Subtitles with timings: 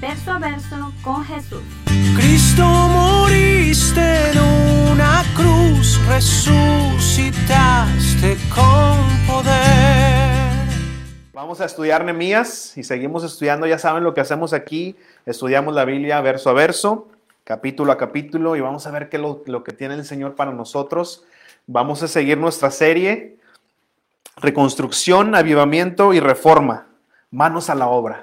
[0.00, 1.62] verso a verso con Jesús.
[2.16, 4.38] Cristo moriste en
[4.92, 7.48] una cruz, resucitaste
[8.54, 8.96] con
[9.26, 10.40] poder.
[11.32, 14.96] Vamos a estudiar Nehemías y seguimos estudiando, ya saben lo que hacemos aquí,
[15.26, 17.08] estudiamos la Biblia verso a verso
[17.44, 20.36] capítulo a capítulo y vamos a ver qué es lo, lo que tiene el Señor
[20.36, 21.24] para nosotros.
[21.66, 23.38] Vamos a seguir nuestra serie,
[24.36, 26.86] Reconstrucción, Avivamiento y Reforma,
[27.32, 28.22] manos a la obra.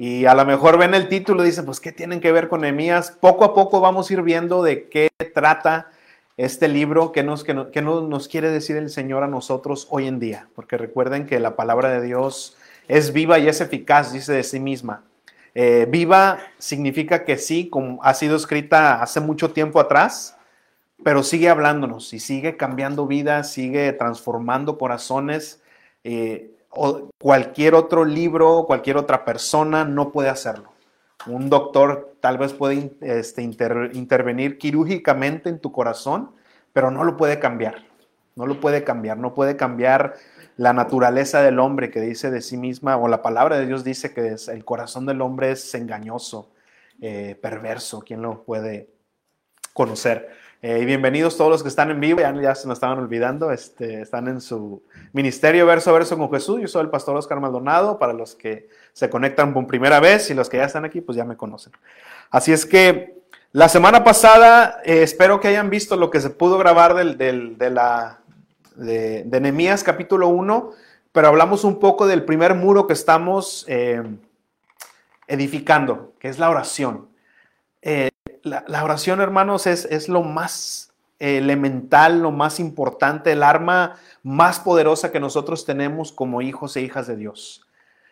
[0.00, 2.60] Y a lo mejor ven el título y dicen, pues, ¿qué tienen que ver con
[2.60, 3.10] Nehemías?
[3.10, 5.90] Poco a poco vamos a ir viendo de qué trata
[6.36, 9.88] este libro, qué nos, qué no- qué no- nos quiere decir el Señor a nosotros
[9.90, 10.46] hoy en día.
[10.54, 12.56] Porque recuerden que la palabra de Dios
[12.86, 15.02] es viva y es eficaz, dice de sí misma.
[15.56, 20.36] Eh, viva significa que sí, como ha sido escrita hace mucho tiempo atrás,
[21.02, 25.60] pero sigue hablándonos y sigue cambiando vidas, sigue transformando corazones.
[26.04, 30.72] eh, o cualquier otro libro, cualquier otra persona no puede hacerlo.
[31.26, 36.32] Un doctor tal vez puede este, inter- intervenir quirúrgicamente en tu corazón,
[36.72, 37.86] pero no lo puede cambiar.
[38.36, 40.14] No lo puede cambiar, no puede cambiar
[40.56, 44.14] la naturaleza del hombre que dice de sí misma, o la palabra de Dios dice
[44.14, 46.52] que el corazón del hombre es engañoso,
[47.00, 48.00] eh, perverso.
[48.00, 48.90] ¿Quién lo puede
[49.72, 50.28] conocer?
[50.60, 53.52] Eh, y bienvenidos todos los que están en vivo, ya, ya se nos estaban olvidando,
[53.52, 56.60] este, están en su ministerio verso a verso con Jesús.
[56.60, 60.34] Yo soy el pastor Oscar Maldonado, para los que se conectan por primera vez y
[60.34, 61.72] los que ya están aquí, pues ya me conocen.
[62.30, 63.18] Así es que
[63.52, 67.56] la semana pasada, eh, espero que hayan visto lo que se pudo grabar del, del-
[67.56, 68.18] de la
[68.74, 70.72] de, de Nehemías capítulo 1,
[71.12, 74.02] pero hablamos un poco del primer muro que estamos eh,
[75.28, 77.08] edificando, que es la oración.
[78.48, 85.10] La, oración, hermanos, es, es lo más elemental, lo más importante, el arma más poderosa
[85.10, 87.66] que nosotros tenemos como hijos e hijas de Dios.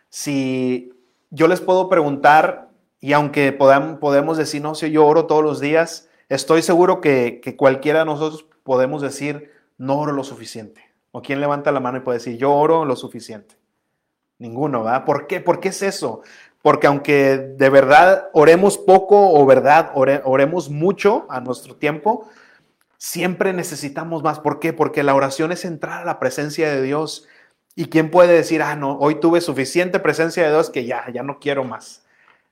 [0.09, 0.93] Si
[1.29, 5.59] yo les puedo preguntar, y aunque podam- podemos decir, no, si yo oro todos los
[5.59, 10.81] días, estoy seguro que, que cualquiera de nosotros podemos decir, no oro lo suficiente.
[11.11, 13.55] ¿O quién levanta la mano y puede decir, yo oro lo suficiente?
[14.39, 15.05] Ninguno, ¿verdad?
[15.05, 15.39] ¿Por qué?
[15.39, 16.21] ¿Por qué es eso?
[16.67, 22.27] Porque aunque de verdad oremos poco o verdad ore- oremos mucho a nuestro tiempo,
[22.97, 24.41] siempre necesitamos más.
[24.41, 24.73] ¿Por qué?
[24.73, 27.25] Porque la oración es entrar a la presencia de Dios.
[27.73, 31.23] ¿Y quién puede decir, ah, no, hoy tuve suficiente presencia de Dios que ya, ya
[31.23, 32.03] no quiero más?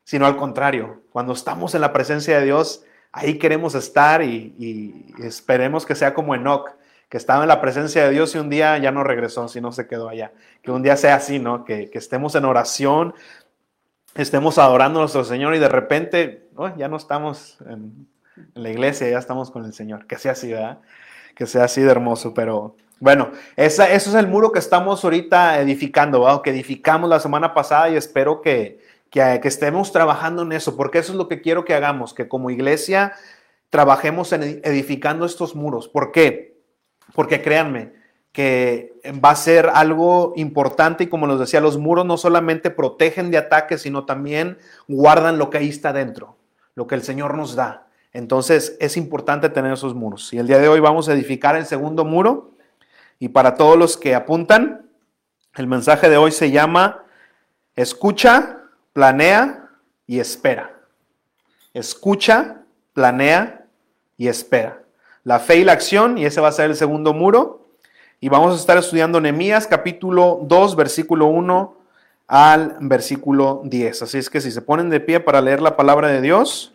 [0.06, 5.86] Sino al contrario, cuando estamos en la presencia de Dios, ahí queremos estar y, esperemos
[5.86, 6.70] que sea como Enoch,
[7.10, 9.88] que estaba en la presencia de Dios y un día ya no regresó, sino se
[9.88, 10.32] quedó allá.
[10.64, 11.66] Que un día sea así, ¿no?
[11.66, 13.14] Que estemos en oración,
[14.16, 18.08] estemos adorando a nuestro Señor y de repente oh, ya no estamos en,
[18.54, 20.08] la iglesia, ya estamos con el Señor.
[20.08, 20.80] Que sea así, ¿verdad?
[21.36, 26.22] Que sea así de hermoso, pero bueno, eso es el muro que estamos ahorita edificando,
[26.22, 26.42] ¿verdad?
[26.42, 31.00] que edificamos la semana pasada y espero que, que, que estemos trabajando en eso, porque
[31.00, 33.14] eso es lo que quiero que hagamos, que como iglesia
[33.70, 35.90] trabajemos en edificando estos muros.
[35.90, 36.58] ¿Por qué?
[37.14, 37.94] Porque créanme
[38.36, 43.32] que va a ser algo importante y como les decía, los muros no solamente protegen
[43.32, 44.58] de ataques, sino también
[44.90, 46.36] guardan lo que ahí está dentro,
[46.76, 47.88] lo que el Señor nos da.
[48.12, 50.34] Entonces es importante tener esos muros.
[50.34, 52.52] Y el día de hoy vamos a edificar el segundo muro.
[53.20, 54.90] Y para todos los que apuntan,
[55.56, 57.06] el mensaje de hoy se llama
[57.74, 59.70] Escucha, planea
[60.08, 60.82] y espera.
[61.74, 63.66] Escucha, planea
[64.18, 64.84] y espera.
[65.24, 67.65] La fe y la acción, y ese va a ser el segundo muro.
[68.26, 71.78] Y vamos a estar estudiando Nehemías capítulo 2, versículo 1
[72.26, 74.02] al versículo 10.
[74.02, 76.74] Así es que si se ponen de pie para leer la palabra de Dios,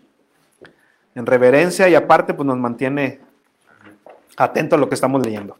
[1.17, 3.19] en reverencia y aparte, pues nos mantiene
[4.37, 5.59] atento a lo que estamos leyendo.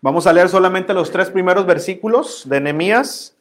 [0.00, 3.36] Vamos a leer solamente los tres primeros versículos de Nehemías.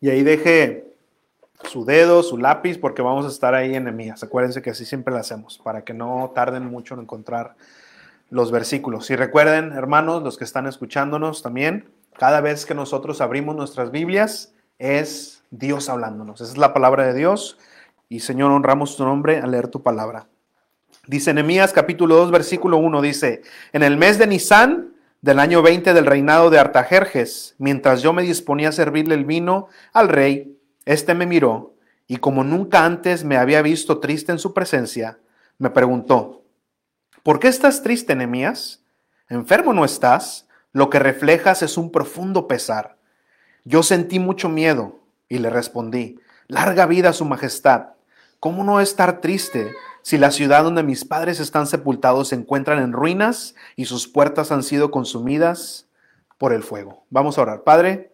[0.00, 0.91] Y ahí deje
[1.64, 4.22] su dedo, su lápiz, porque vamos a estar ahí en Nehemías.
[4.22, 7.54] Acuérdense que así siempre lo hacemos, para que no tarden mucho en encontrar
[8.30, 9.10] los versículos.
[9.10, 14.54] Y recuerden, hermanos, los que están escuchándonos también, cada vez que nosotros abrimos nuestras Biblias,
[14.78, 16.40] es Dios hablándonos.
[16.40, 17.58] Esa es la palabra de Dios.
[18.08, 20.26] Y Señor, honramos tu nombre al leer tu palabra.
[21.06, 23.42] Dice Nehemías capítulo 2, versículo 1, dice,
[23.72, 28.22] en el mes de Nisan, del año 20 del reinado de Artajerjes, mientras yo me
[28.22, 31.74] disponía a servirle el vino al rey, éste me miró
[32.06, 35.18] y como nunca antes me había visto triste en su presencia,
[35.58, 36.44] me preguntó,
[37.22, 38.84] ¿por qué estás triste, Nemías?
[39.28, 40.48] ¿Enfermo no estás?
[40.72, 42.98] Lo que reflejas es un profundo pesar.
[43.64, 46.18] Yo sentí mucho miedo y le respondí,
[46.48, 47.90] larga vida a su majestad.
[48.40, 52.92] ¿Cómo no estar triste si la ciudad donde mis padres están sepultados se encuentran en
[52.92, 55.88] ruinas y sus puertas han sido consumidas
[56.38, 57.06] por el fuego?
[57.08, 57.62] Vamos a orar.
[57.62, 58.11] Padre,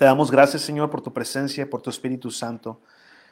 [0.00, 2.80] te damos gracias, Señor, por tu presencia, por tu Espíritu Santo.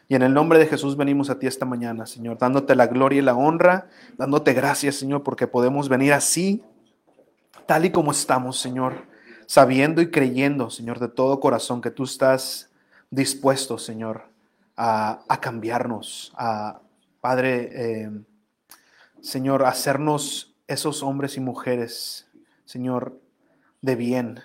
[0.06, 3.20] Y en el nombre de Jesús venimos a ti esta mañana, Señor, dándote la gloria
[3.20, 3.88] y la honra,
[4.19, 6.62] dándote gracias, Señor, porque podemos venir así,
[7.65, 9.06] tal y como estamos, Señor,
[9.47, 12.69] sabiendo y creyendo, Señor, de todo corazón que tú estás
[13.09, 14.25] dispuesto, Señor,
[14.76, 16.82] a, cambiarnos, a,
[17.23, 18.11] Padre, eh,
[19.23, 22.29] Señor, hacernos esos hombres y mujeres,
[22.67, 23.19] Señor,
[23.81, 24.41] de bien.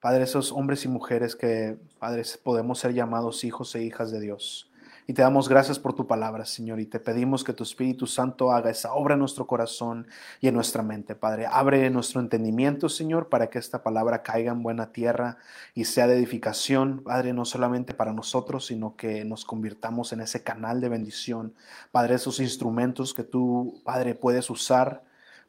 [0.00, 4.70] Padre, esos hombres y mujeres que, Padre, podemos ser llamados hijos e hijas de Dios.
[5.08, 8.50] Y te damos gracias por tu palabra, Señor, y te pedimos que tu Espíritu Santo
[8.50, 10.08] haga esa obra en nuestro corazón
[10.40, 11.46] y en nuestra mente, Padre.
[11.46, 15.38] Abre nuestro entendimiento, Señor, para que esta palabra caiga en buena tierra
[15.74, 20.42] y sea de edificación, Padre, no solamente para nosotros, sino que nos convirtamos en ese
[20.42, 21.54] canal de bendición,
[21.92, 25.04] Padre, esos instrumentos que tú, Padre, puedes usar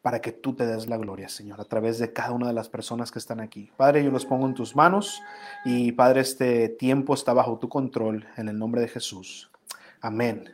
[0.07, 2.69] para que tú te des la gloria, Señor, a través de cada una de las
[2.69, 3.69] personas que están aquí.
[3.75, 5.21] Padre, yo los pongo en tus manos
[5.65, 9.51] y Padre, este tiempo está bajo tu control en el nombre de Jesús.
[10.00, 10.50] Amén.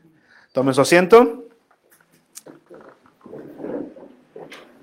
[0.53, 1.44] Tome su asiento.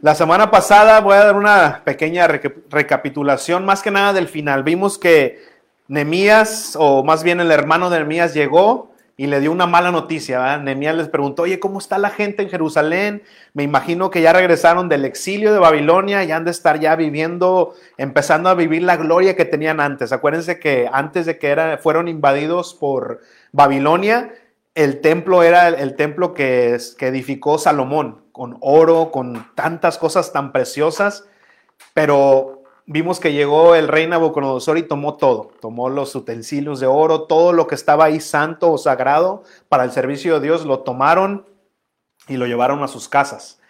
[0.03, 4.63] La semana pasada voy a dar una pequeña recapitulación, más que nada del final.
[4.63, 5.41] Vimos que
[5.89, 8.90] Nemías, o más bien el hermano de Nemías, llegó
[9.21, 10.57] y le dio una mala noticia.
[10.57, 13.23] Nemías les preguntó, oye, ¿cómo está la gente en Jerusalén?
[13.53, 17.75] Me imagino que ya regresaron del exilio de Babilonia y han de estar ya viviendo,
[17.99, 20.13] empezando a vivir la gloria que tenían antes.
[20.13, 23.21] Acuérdense que antes de que fueron invadidos por
[23.53, 24.33] Babilonia,
[24.75, 30.51] el templo era el, templo que, que edificó Salomón, con oro, con tantas cosas tan
[30.51, 31.29] preciosas,
[31.93, 32.60] pero
[32.93, 37.53] vimos que llegó el rey Nabucodonosor y tomó todo, tomó los utensilios de oro, todo
[37.53, 41.47] lo que estaba ahí santo o sagrado para el servicio de Dios, lo tomaron
[42.27, 43.61] y lo llevaron a sus casas.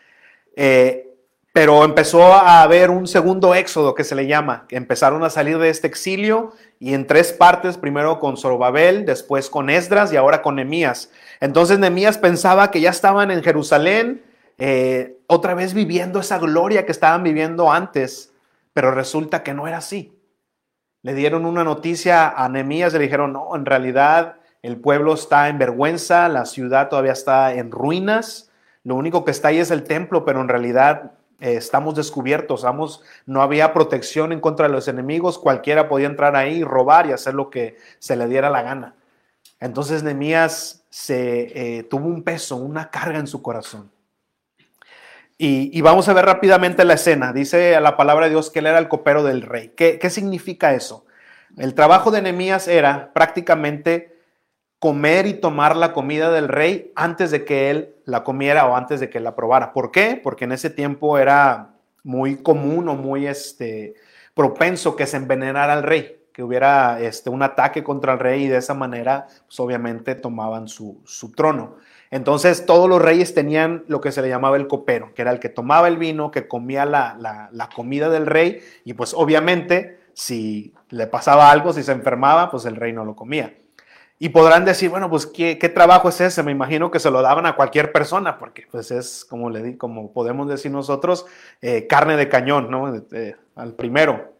[0.57, 1.07] Eh,
[1.53, 5.69] pero empezó a haber un segundo éxodo que se le llama, empezaron a salir de
[5.69, 10.57] este exilio y en tres partes, primero con Zorobabel, después con Esdras y ahora con
[10.57, 11.11] Nemías.
[11.41, 14.23] Entonces Nemías pensaba que ya estaban en Jerusalén,
[14.57, 18.30] eh, otra vez viviendo esa gloria que estaban viviendo antes,
[18.73, 20.17] pero resulta que no era así.
[21.03, 25.59] Le dieron una noticia a Nemías, le dijeron, no, en realidad el pueblo está en
[25.59, 28.51] vergüenza, la ciudad todavía está en ruinas,
[28.85, 32.67] lo único que está ahí es el templo, pero en realidad eh, estamos descubiertos,
[33.27, 37.35] no había protección en contra de los enemigos, cualquiera podía entrar ahí, robar y hacer
[37.35, 38.95] lo que se le diera la gana.
[39.59, 43.91] Entonces Nehemías se eh, tuvo un peso, una carga en su corazón.
[45.43, 47.33] Y, vamos a ver rápidamente la escena.
[47.33, 49.73] Dice la palabra de Dios que él era el copero del rey.
[49.75, 51.07] ¿Qué, significa eso?
[51.57, 54.19] El trabajo de Nehemías era prácticamente
[54.79, 59.01] comer y tomar la comida del rey antes de que él la comiera o antes
[59.01, 59.73] de que la probara.
[59.73, 60.21] ¿Por qué?
[60.23, 61.71] Porque en ese tiempo era
[62.05, 63.95] muy común o muy este,
[64.35, 68.49] propenso que se envenenara al rey, que hubiera este, un ataque contra el rey y
[68.49, 71.03] de esa manera, pues obviamente tomaban su,
[71.35, 71.77] trono.
[72.11, 75.39] Entonces todos los reyes tenían lo que se le llamaba el copero, que era el
[75.39, 77.17] que tomaba el vino, que comía la,
[77.53, 82.65] la comida del rey y pues obviamente si le pasaba algo, si se enfermaba, pues
[82.65, 83.55] el rey no lo comía.
[84.23, 86.43] Y podrán decir, bueno, pues ¿qué, trabajo es ese?
[86.43, 89.77] Me imagino que se lo daban a cualquier persona, porque pues es, como, le di,
[89.79, 91.25] como podemos decir nosotros,
[91.63, 92.93] eh, carne de cañón, ¿no?
[93.57, 94.35] al primero.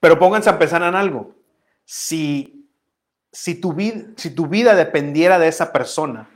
[0.00, 1.36] Pero pónganse a pensar en algo.
[1.84, 2.68] Si,
[3.30, 3.76] si, tu
[4.16, 6.28] si tu vida dependiera de esa persona,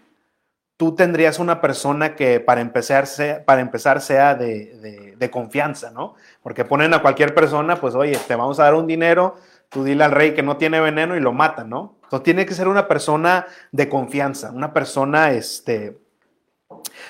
[0.79, 6.15] tú tendrías una persona que para empezar sea, para empezar sea de, de, confianza, ¿no?
[6.41, 9.35] Porque ponen a cualquier persona, pues oye, te vamos a dar un dinero,
[9.69, 11.97] tú dile al rey que no tiene veneno y lo matan, ¿no?
[12.05, 15.99] Entonces tiene que ser una persona de confianza, una persona, este,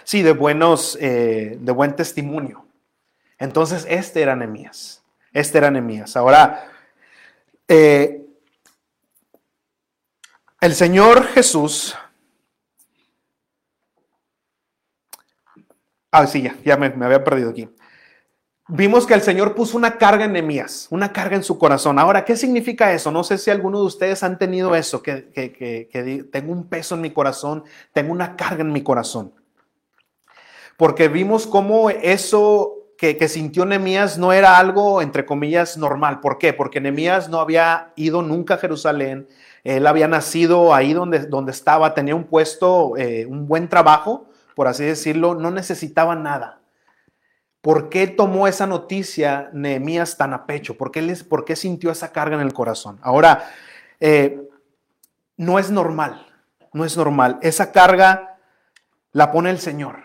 [0.03, 2.65] sí, de buenos, eh, de buen testimonio.
[3.39, 6.17] Entonces este era Nemías, este era Nemías.
[6.17, 6.65] Ahora,
[7.69, 8.25] eh,
[10.63, 11.95] el Señor Jesús,
[16.11, 17.69] ah, sí, ya, ya me había perdido aquí
[18.69, 21.99] vimos que el Señor puso una carga en Nemías, una carga en su corazón.
[21.99, 23.11] Ahora, ¿qué significa eso?
[23.11, 27.01] No sé si alguno de ustedes han tenido eso, que, que, tengo un peso en
[27.01, 29.33] mi corazón, tengo una carga en mi corazón.
[30.77, 36.21] Porque vimos cómo eso que, que sintió Nehemías no era algo, entre comillas, normal.
[36.21, 36.53] ¿Por qué?
[36.53, 39.29] Porque Nehemías no había ido nunca a Jerusalén.
[39.65, 44.28] Él había nacido ahí donde, donde estaba, tenía un puesto, eh, un buen trabajo,
[44.59, 46.59] por así decirlo, no necesitaba nada.
[47.61, 50.77] ¿Por qué tomó esa noticia Nehemías tan a pecho?
[50.77, 52.99] ¿Por qué, les, por qué sintió esa carga en el corazón?
[53.03, 53.53] Ahora,
[54.01, 54.43] eh,
[55.37, 56.27] no es normal,
[56.73, 57.39] no es normal.
[57.41, 58.41] Esa carga
[59.13, 60.01] la pone el Señor.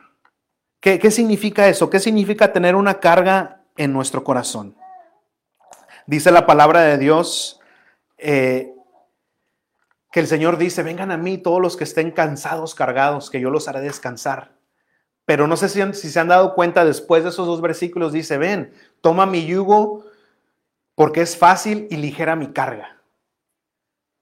[0.79, 1.89] ¿Qué, significa eso?
[1.89, 4.75] ¿Qué significa tener una carga en nuestro corazón?
[6.05, 7.59] Dice la palabra de Dios
[8.19, 8.72] eh,
[10.13, 13.49] que el Señor dice, vengan a mí todos los que estén cansados, cargados, que yo
[13.49, 14.51] los haré descansar.
[15.25, 18.37] Pero no sé si, si se han dado cuenta después de esos dos versículos, dice,
[18.37, 20.05] ven, toma mi yugo
[20.93, 23.01] porque es fácil y ligera mi carga.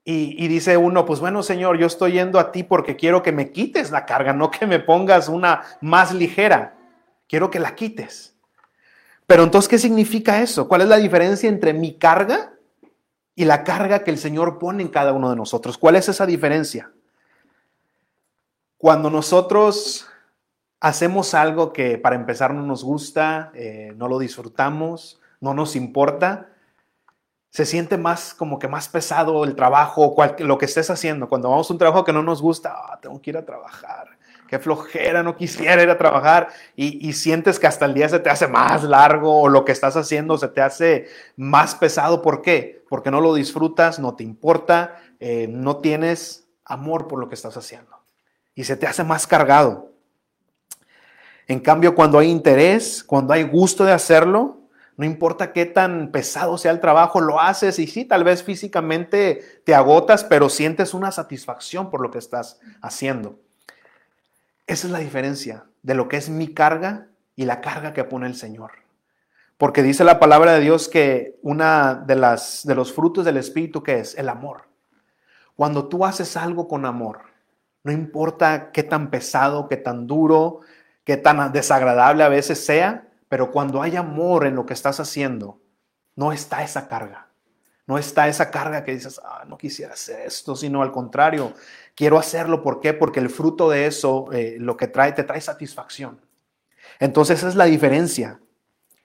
[0.05, 3.33] Y, y, dice uno, pues bueno, Señor, yo estoy yendo a ti porque quiero que
[3.33, 6.77] me quites la carga, no que me pongas una más ligera.
[7.27, 8.33] Quiero que la quites.
[9.27, 10.69] Pero entonces, ¿qué significa eso?
[10.69, 12.53] ¿Cuál es la diferencia entre mi carga
[13.35, 15.77] y la carga que el Señor pone en cada uno de nosotros?
[15.77, 16.91] ¿Cuál es esa diferencia?
[18.77, 20.07] Cuando nosotros
[20.79, 26.49] hacemos algo que para empezar no nos gusta, eh, no lo disfrutamos, no nos importa,
[27.51, 31.27] se siente más como que más pesado el trabajo, cual, lo que estés haciendo.
[31.27, 34.10] Cuando vamos a un trabajo que no nos gusta, ah, tengo que ir a trabajar,
[34.51, 38.19] qué flojera, no quisiera ir a trabajar y, y, sientes que hasta el día se
[38.19, 42.21] te hace más largo o lo que estás haciendo se te hace más pesado.
[42.21, 42.83] ¿Por qué?
[42.89, 47.55] Porque no lo disfrutas, no te importa, eh, no tienes amor por lo que estás
[47.55, 47.95] haciendo
[48.53, 49.93] y se te hace más cargado.
[51.47, 54.67] En cambio, cuando hay interés, cuando hay gusto de hacerlo,
[54.97, 59.61] no importa qué tan pesado sea el trabajo, lo haces y sí, tal vez físicamente
[59.63, 63.39] te agotas, pero sientes una satisfacción por lo que estás haciendo.
[64.71, 68.25] Esa es la diferencia de lo que es mi carga y la carga que pone
[68.25, 68.71] el Señor.
[69.57, 73.83] Porque dice la palabra de Dios que una de las de los frutos del espíritu
[73.83, 74.69] que es el amor.
[75.57, 77.23] Cuando tú haces algo con amor,
[77.83, 80.61] no importa qué tan pesado, qué tan duro,
[81.03, 85.59] qué tan desagradable a veces sea, pero cuando hay amor en lo que estás haciendo,
[86.15, 87.27] no está esa carga.
[87.91, 91.51] No está esa carga que dices, ah, no quisiera hacer esto, sino al contrario,
[91.93, 92.63] quiero hacerlo.
[92.63, 92.93] ¿Por qué?
[92.93, 96.21] Porque el fruto de eso, eh, lo que trae, te trae satisfacción.
[97.01, 98.39] Entonces esa es la diferencia.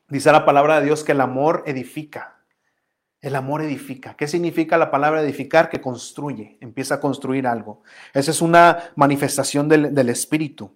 [0.07, 2.37] Dice la palabra de Dios que el amor edifica.
[3.21, 4.15] El amor edifica.
[4.15, 5.69] ¿Qué significa la palabra edificar?
[5.69, 7.83] Que construye, empieza a construir algo.
[8.15, 10.73] Esa es una manifestación del, del Espíritu.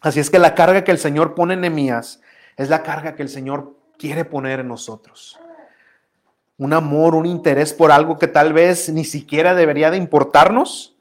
[0.00, 2.20] Así es que la carga que el Señor pone en Nehemías
[2.56, 5.38] es la carga que el Señor quiere poner en nosotros.
[6.62, 10.94] Un amor, un interés por algo que tal vez ni siquiera debería de importarnos,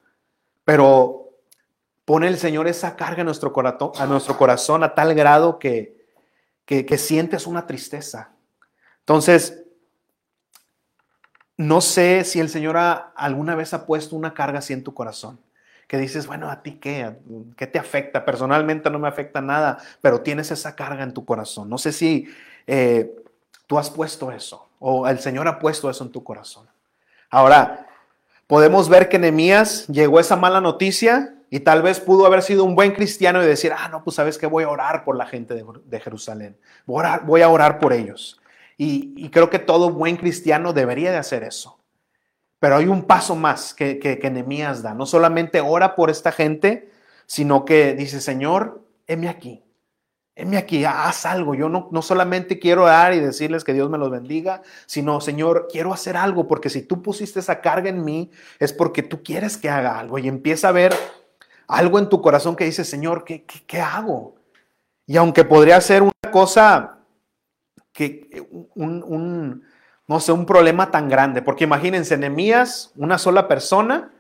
[0.66, 1.36] pero
[2.04, 6.04] pone el Señor esa carga en nuestro corazón, a nuestro corazón a tal grado que,
[6.66, 8.32] que, que sientes una tristeza.
[9.02, 9.62] Entonces,
[11.58, 14.96] no sé si el Señor ha, alguna vez ha puesto una carga así en tu
[14.96, 15.40] corazón
[15.88, 17.18] que dices, bueno, ¿a ti qué?
[17.56, 18.26] ¿Qué te afecta?
[18.26, 21.70] Personalmente no me afecta nada, pero tienes esa carga en tu corazón.
[21.70, 22.28] No sé si
[22.66, 23.16] eh,
[23.68, 26.68] tú has puesto eso o el Señor ha puesto eso en tu corazón.
[27.30, 27.88] Ahora,
[28.48, 32.76] podemos ver que Nehemías llegó esa mala noticia y tal vez pudo haber sido un
[32.76, 35.54] buen cristiano y decir, ah, no, pues sabes que voy a orar por la gente
[35.54, 36.58] de, Jerusalén,
[36.88, 38.42] voy a, orar, por ellos.
[38.76, 41.80] Y, y creo que todo buen cristiano debería de hacer eso.
[42.58, 44.96] Pero hay un paso más que, que, que Nehemías da.
[44.96, 46.90] No solamente ora por esta gente,
[47.28, 49.64] sino que dice, Señor, heme aquí.
[50.42, 51.54] Heme aquí, haz algo.
[51.54, 55.68] Yo no, no solamente quiero orar y decirles que Dios me los bendiga, sino, Señor,
[55.72, 59.56] quiero hacer algo, porque si tú pusiste esa carga en mí, es porque tú quieres
[59.56, 60.18] que haga algo.
[60.18, 60.96] Y empieza a ver
[61.68, 64.36] algo en tu corazón que dice, Señor, ¿qué, qué, qué hago?
[65.06, 66.98] Y aunque podría ser una cosa
[67.94, 69.64] que un,
[70.08, 71.42] no sé, un problema tan grande.
[71.42, 74.12] Porque imagínense, Nehemías, una sola persona,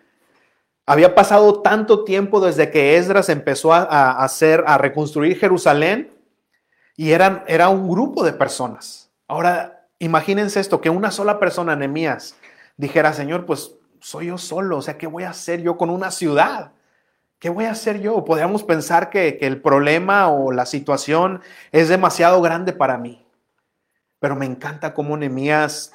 [0.91, 6.11] había pasado tanto tiempo desde que Esdras empezó a, hacer, a reconstruir Jerusalén,
[6.97, 9.09] y eran, era un grupo de personas.
[9.25, 12.35] Ahora, imagínense esto, que una sola persona, Nehemías,
[12.75, 16.11] dijera, Señor, pues soy yo solo, o sea, ¿qué voy a hacer yo con una
[16.11, 16.73] ciudad?
[17.39, 18.25] ¿Qué voy a hacer yo?
[18.25, 21.39] Podríamos pensar que, que el problema o la situación
[21.71, 23.25] es demasiado grande para mí.
[24.19, 25.93] Pero me encanta cómo Nehemías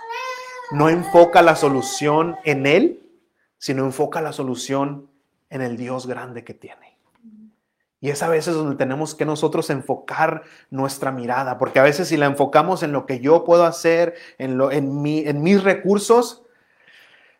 [0.70, 3.05] no enfoca la solución en él,
[3.58, 5.08] sino enfoca la solución
[5.50, 6.96] en el Dios grande que tiene.
[8.00, 12.16] Y es a veces donde tenemos que nosotros enfocar nuestra mirada, porque a veces si
[12.16, 16.44] la enfocamos en lo que yo puedo hacer, en, lo, en, mi, en mis recursos,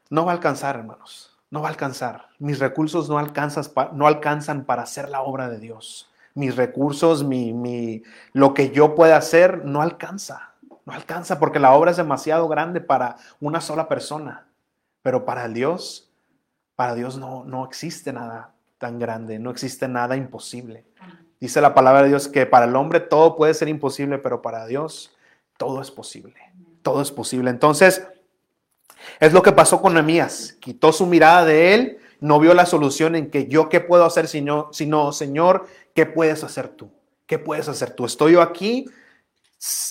[0.08, 2.28] no va a alcanzar, hermanos, no va a alcanzar.
[2.38, 6.10] Mis recursos no, alcanzas, no alcanzan para hacer la obra de Dios.
[6.34, 10.52] mis recursos, mi, mi, lo que yo pueda hacer, no alcanza.
[10.84, 14.46] No alcanza porque la obra es demasiado grande para una sola persona.
[15.02, 16.05] Pero para Dios,
[16.76, 20.84] para Dios no, no existe nada tan grande, no existe nada imposible.
[21.40, 24.66] Dice la palabra de Dios que para el hombre todo puede ser imposible, pero para
[24.66, 25.16] Dios
[25.56, 26.36] todo es posible.
[26.82, 27.50] Todo es posible.
[27.50, 28.06] Entonces,
[29.20, 30.56] es lo que pasó con Nehemías.
[30.60, 34.28] Quitó su mirada de él, no vio la solución en que yo qué puedo hacer,
[34.28, 36.90] sino, sino Señor, ¿qué puedes hacer tú?
[37.26, 38.04] ¿Qué puedes hacer tú?
[38.04, 38.86] Estoy yo aquí,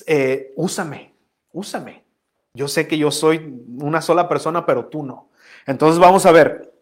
[0.07, 1.13] eh, úsame,
[1.51, 2.03] úsame.
[2.53, 5.29] Yo sé que yo soy una sola persona, pero tú no.
[5.65, 6.74] Entonces vamos a ver.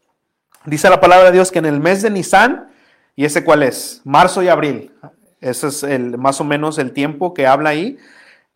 [0.65, 2.69] Dice la palabra de Dios que en el mes de Nisan,
[3.15, 4.01] ¿y ese cuál es?
[4.05, 4.93] Marzo y abril.
[5.41, 7.97] Ese es el, más o menos el tiempo que habla ahí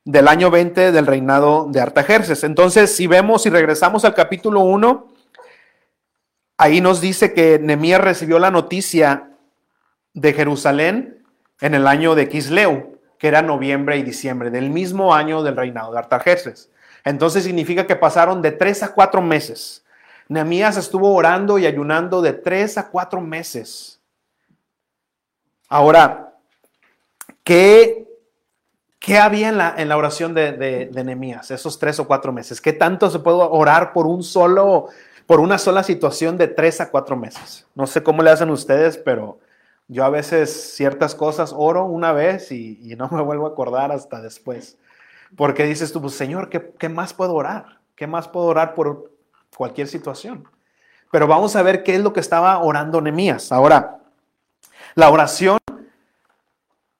[0.06, 2.46] del año 20 del reinado de Artajerces.
[2.46, 5.06] Entonces, si vemos y regresamos al capítulo 1,
[6.58, 9.32] ahí nos dice que Nemías recibió la noticia
[10.14, 11.26] de Jerusalén
[11.60, 15.92] en el año de Quisleu, que era noviembre y diciembre, del mismo año del reinado
[15.92, 16.70] de Artajerces.
[17.04, 19.84] Entonces significa que pasaron de tres a cuatro meses.
[20.30, 24.00] Nehemías estuvo orando y ayunando de tres a cuatro meses.
[25.70, 26.34] Ahora,
[27.44, 28.08] ¿qué
[29.08, 32.60] ¿Qué había en la, en la oración de, de, Nehemías esos tres o cuatro meses?
[32.60, 34.88] ¿Qué tanto se puede orar por un solo,
[35.26, 37.66] por una sola situación de tres a cuatro meses?
[37.74, 39.40] No sé cómo le hacen ustedes, pero
[39.88, 44.22] yo a veces ciertas cosas oro una vez y, no me vuelvo a acordar hasta
[44.22, 44.78] después.
[45.38, 47.80] Porque dices tú, pues Señor, ¿qué, ¿qué, más puedo orar?
[47.96, 49.10] ¿Qué más puedo orar por
[49.58, 50.48] cualquier situación?
[51.12, 53.52] Pero vamos a ver qué es lo que estaba orando Nehemías.
[53.52, 54.00] Ahora,
[54.96, 55.58] la oración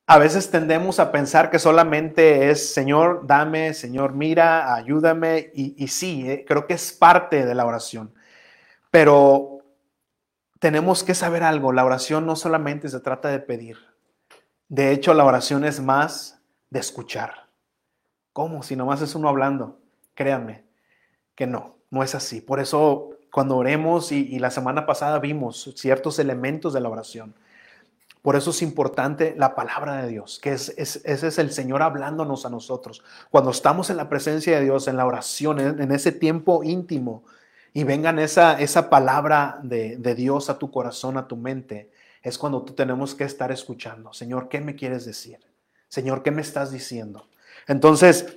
[0.10, 5.52] a veces tendemos a pensar que solamente es, Señor, dame, Señor, mira, ayúdame.
[5.54, 8.14] Y, sí, eh, creo que es parte de la oración.
[8.90, 9.60] Pero
[10.60, 13.78] tenemos que saber algo, la oración no solamente se trata de pedir.
[14.70, 17.48] De hecho, la oración es más de escuchar.
[18.32, 18.64] ¿Cómo?
[18.64, 19.80] Si nomás es uno hablando.
[20.14, 20.66] Créanme
[21.36, 22.42] que no, no es así.
[22.42, 27.36] Por eso cuando oremos y, la semana pasada vimos ciertos elementos de la oración
[28.28, 32.46] por eso es importante la palabra de Dios, que es, ese es el Señor hablándonos
[32.46, 33.02] a nosotros.
[33.30, 37.24] Cuando estamos en la presencia de Dios, en la oración, en, ese tiempo íntimo,
[37.74, 41.90] y vengan esa, esa palabra de, de Dios a tu corazón, a tu mente,
[42.22, 44.12] es cuando tú tenemos que estar escuchando.
[44.12, 45.40] Señor, ¿qué me quieres decir?
[45.88, 47.30] Señor, ¿qué me estás diciendo?
[47.66, 48.36] Entonces,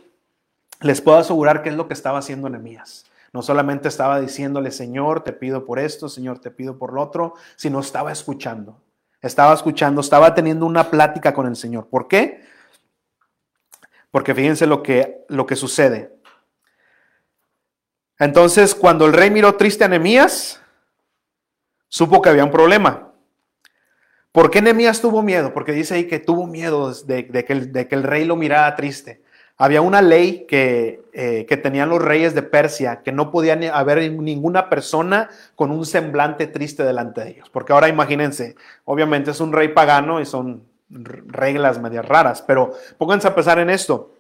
[0.82, 3.06] les puedo asegurar qué es lo que estaba haciendo Nehemías.
[3.32, 7.34] No solamente estaba diciéndole, Señor, te pido por esto, Señor, te pido por lo otro,
[7.56, 8.82] sino estaba escuchando.
[9.22, 11.88] Estaba escuchando, estaba teniendo una plática con el Señor.
[11.88, 12.42] ¿Por qué?
[14.10, 16.18] Porque fíjense lo que, lo que sucede.
[18.18, 20.60] Entonces, cuando el rey miró triste a Nehemías,
[21.88, 23.12] supo que había un problema.
[24.32, 25.54] ¿Por qué Nehemías tuvo miedo?
[25.54, 28.74] Porque dice ahí que tuvo miedo de, que el, de que el rey lo mirara
[28.76, 29.22] triste.
[29.60, 34.10] Había una ley que, eh, que, tenían los reyes de Persia, que no podía haber
[34.10, 37.50] ninguna persona con un semblante triste delante de ellos.
[37.50, 43.28] Porque ahora imagínense, obviamente es un rey pagano y son reglas medias raras, pero pónganse
[43.28, 44.14] a pensar en esto.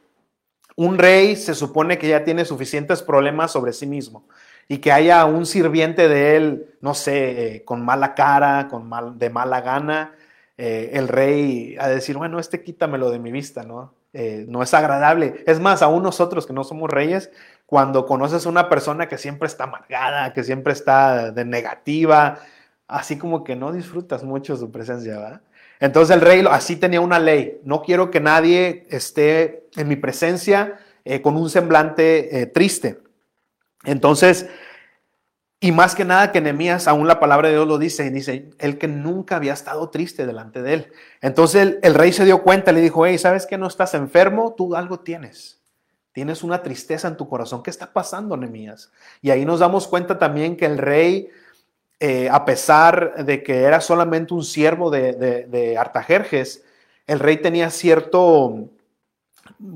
[0.76, 4.24] Un rey se supone que ya tiene suficientes problemas sobre sí mismo
[4.68, 9.18] y que haya un sirviente de él, no sé, eh, con mala cara, con mal,
[9.18, 10.14] de mala gana,
[10.58, 13.94] eh, el rey a decir, bueno, este quítamelo de mi vista, ¿no?
[14.12, 15.44] Eh, no es agradable.
[15.46, 17.30] Es más, aún nosotros que no somos reyes,
[17.66, 22.38] cuando conoces a una persona que siempre está amargada, que siempre está de negativa,
[22.88, 25.40] así como que no disfrutas mucho su presencia, ¿verdad?
[25.78, 27.60] Entonces el rey así tenía una ley.
[27.64, 33.00] No quiero que nadie esté en mi presencia eh, con un semblante eh, triste.
[33.84, 34.48] Entonces
[35.62, 38.48] y más que nada que Nehemías, aún la palabra de Dios lo dice, y dice,
[38.58, 40.92] él que nunca había estado triste delante de él.
[41.20, 44.54] Entonces el, rey se dio cuenta, le dijo, hey, ¿sabes que no estás enfermo?
[44.56, 45.60] Tú algo tienes.
[46.12, 47.62] Tienes una tristeza en tu corazón.
[47.62, 48.90] ¿Qué está pasando, Nehemías?
[49.20, 51.28] Y ahí nos damos cuenta también que el rey,
[52.00, 55.12] eh, a pesar de que era solamente un siervo de,
[55.46, 56.64] de, Artajerjes,
[57.06, 58.70] el rey tenía cierto,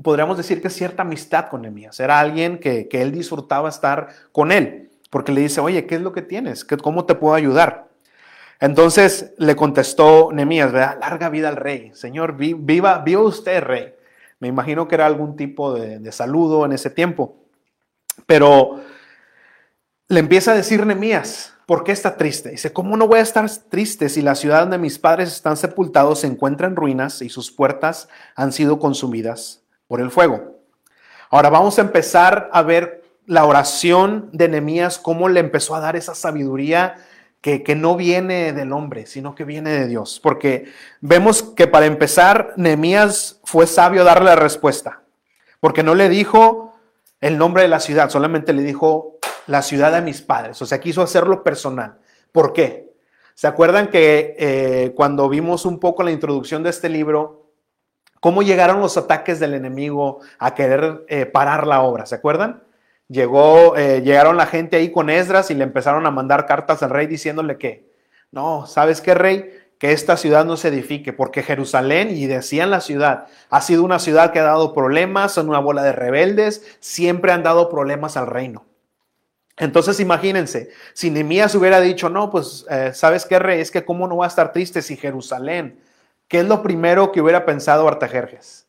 [0.01, 1.99] podríamos decir que cierta amistad con Nehemías.
[1.99, 6.01] Era alguien que, que él disfrutaba estar con él porque le dice, oye, ¿qué es
[6.01, 6.65] lo que tienes?
[6.65, 7.87] ¿Cómo te puedo ayudar?
[8.59, 10.97] Entonces le contestó Nemías, ¿verdad?
[10.99, 11.91] Larga vida al rey.
[11.93, 13.93] Señor, viva, viva usted, rey.
[14.39, 17.35] Me imagino que era algún tipo de, saludo en ese tiempo.
[18.25, 18.81] Pero
[20.07, 22.49] le empieza a decir Nemías, ¿por qué está triste?
[22.49, 26.19] Dice, ¿cómo no voy a estar triste si la ciudad donde mis padres están sepultados
[26.21, 30.59] se encuentra en ruinas y sus puertas han sido consumidas por el fuego?
[31.29, 35.95] Ahora vamos a empezar a ver la oración de Nehemías, cómo le empezó a dar
[35.95, 36.95] esa sabiduría
[37.41, 40.19] que, que, no viene del hombre, sino que viene de Dios.
[40.21, 45.01] Porque vemos que para empezar, Nehemías fue sabio darle la respuesta,
[45.59, 46.73] porque no le dijo
[47.21, 50.79] el nombre de la ciudad, solamente le dijo la ciudad de mis padres, o sea,
[50.79, 51.99] quiso hacerlo personal.
[52.31, 52.93] ¿Por qué?
[53.33, 57.51] ¿Se acuerdan que eh, cuando vimos un poco la introducción de este libro,
[58.19, 62.05] cómo llegaron los ataques del enemigo a querer eh, parar la obra?
[62.05, 62.63] ¿Se acuerdan?
[63.07, 66.89] Llegó, eh, llegaron la gente ahí con Esdras y le empezaron a mandar cartas al
[66.89, 67.93] rey diciéndole que,
[68.31, 69.51] no, ¿sabes qué, rey?
[69.77, 73.99] Que esta ciudad no se edifique, porque Jerusalén, y decían la ciudad, ha sido una
[73.99, 78.27] ciudad que ha dado problemas, son una bola de rebeldes, siempre han dado problemas al
[78.27, 78.65] reino.
[79.57, 83.61] Entonces imagínense, si Nehemías hubiera dicho, no, pues, eh, ¿sabes qué, rey?
[83.61, 85.79] Es que cómo no va a estar triste si Jerusalén,
[86.27, 88.64] ¿qué es lo primero que hubiera pensado Artajerjes?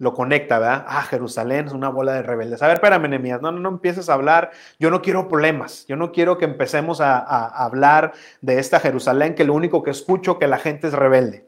[0.00, 0.86] Lo conecta, ¿verdad?
[0.88, 2.62] Ah, Jerusalén es una bola de rebeldes.
[2.62, 4.50] A ver, espérame, Nehemías, no, no, no empieces a hablar.
[4.78, 5.84] Yo no quiero problemas.
[5.86, 10.38] Yo no quiero que empecemos a, hablar de esta Jerusalén, que lo único que escucho
[10.38, 11.46] que la gente es rebelde.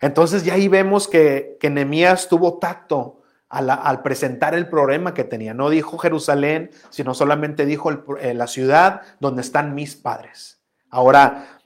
[0.00, 5.52] Entonces ya ahí vemos que, que Nehemías tuvo tacto al, presentar el problema que tenía.
[5.52, 10.60] No dijo Jerusalén, sino solamente dijo eh, la ciudad donde están mis padres.
[10.88, 11.58] Ahora,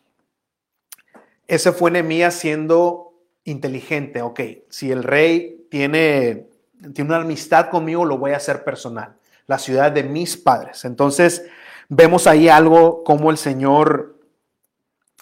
[1.46, 3.12] ese fue Nehemías siendo
[3.44, 4.22] inteligente.
[4.22, 6.48] Ok, si el rey tiene,
[6.92, 9.14] tiene una amistad conmigo, lo voy a hacer personal.
[9.46, 10.84] La ciudad de mis padres.
[10.84, 11.46] Entonces,
[11.88, 14.20] vemos ahí algo como el Señor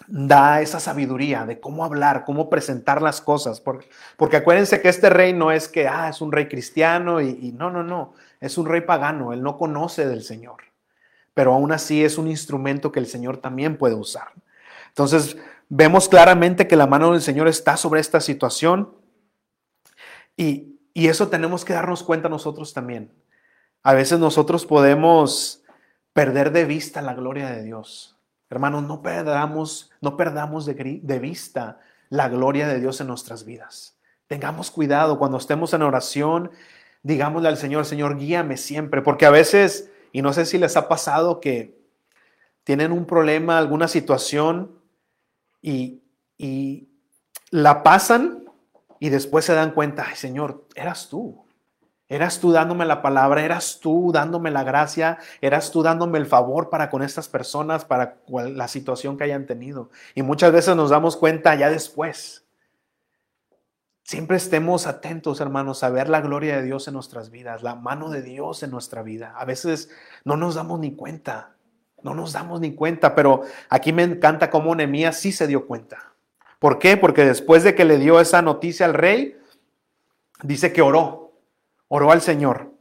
[0.07, 3.61] da esa sabiduría de cómo hablar, cómo presentar las cosas.
[3.61, 7.37] Porque, porque acuérdense que este rey no es que, ah, es un rey cristiano y,
[7.41, 10.57] y, no, no, no, es un rey pagano, él no conoce del Señor.
[11.33, 14.29] Pero aún así es un instrumento que el Señor también puede usar.
[14.89, 15.37] Entonces,
[15.69, 18.98] vemos claramente que la mano del Señor está sobre esta situación
[20.39, 23.11] y, eso tenemos que darnos cuenta nosotros también.
[23.83, 25.63] A veces nosotros podemos
[26.13, 28.17] perder de vista la gloria de Dios.
[28.49, 33.97] Hermanos, no perdamos, no perdamos de, vista la gloria de Dios en nuestras vidas.
[34.27, 36.51] Tengamos cuidado cuando estemos en oración,
[37.03, 40.87] digámosle al Señor, Señor, guíame siempre, porque a veces, y no sé si les ha
[40.89, 41.79] pasado que
[42.63, 44.71] tienen un problema, alguna situación
[45.61, 46.01] y
[47.51, 48.38] la pasan
[48.99, 51.45] y después se dan cuenta, Señor, eras tú.
[52.09, 56.71] Eras tú dándome la palabra, eras tú dándome la gracia, eras tú dándome el favor
[56.71, 59.91] para con estas personas, para la situación que hayan tenido.
[60.15, 62.47] Y muchas veces nos damos cuenta ya después.
[64.01, 68.09] Siempre estemos atentos, hermanos, a ver la gloria de Dios en nuestras vidas, la mano
[68.09, 69.35] de Dios en nuestra vida.
[69.37, 69.91] A veces
[70.25, 71.57] no nos damos ni cuenta,
[72.01, 76.08] no nos damos ni cuenta, pero aquí me encanta cómo Nehemías sí se dio cuenta.
[76.59, 76.97] ¿Por qué?
[76.97, 79.37] Porque después de que le dio esa noticia al rey,
[80.43, 81.29] dice que oró
[81.89, 82.71] oró al Señor.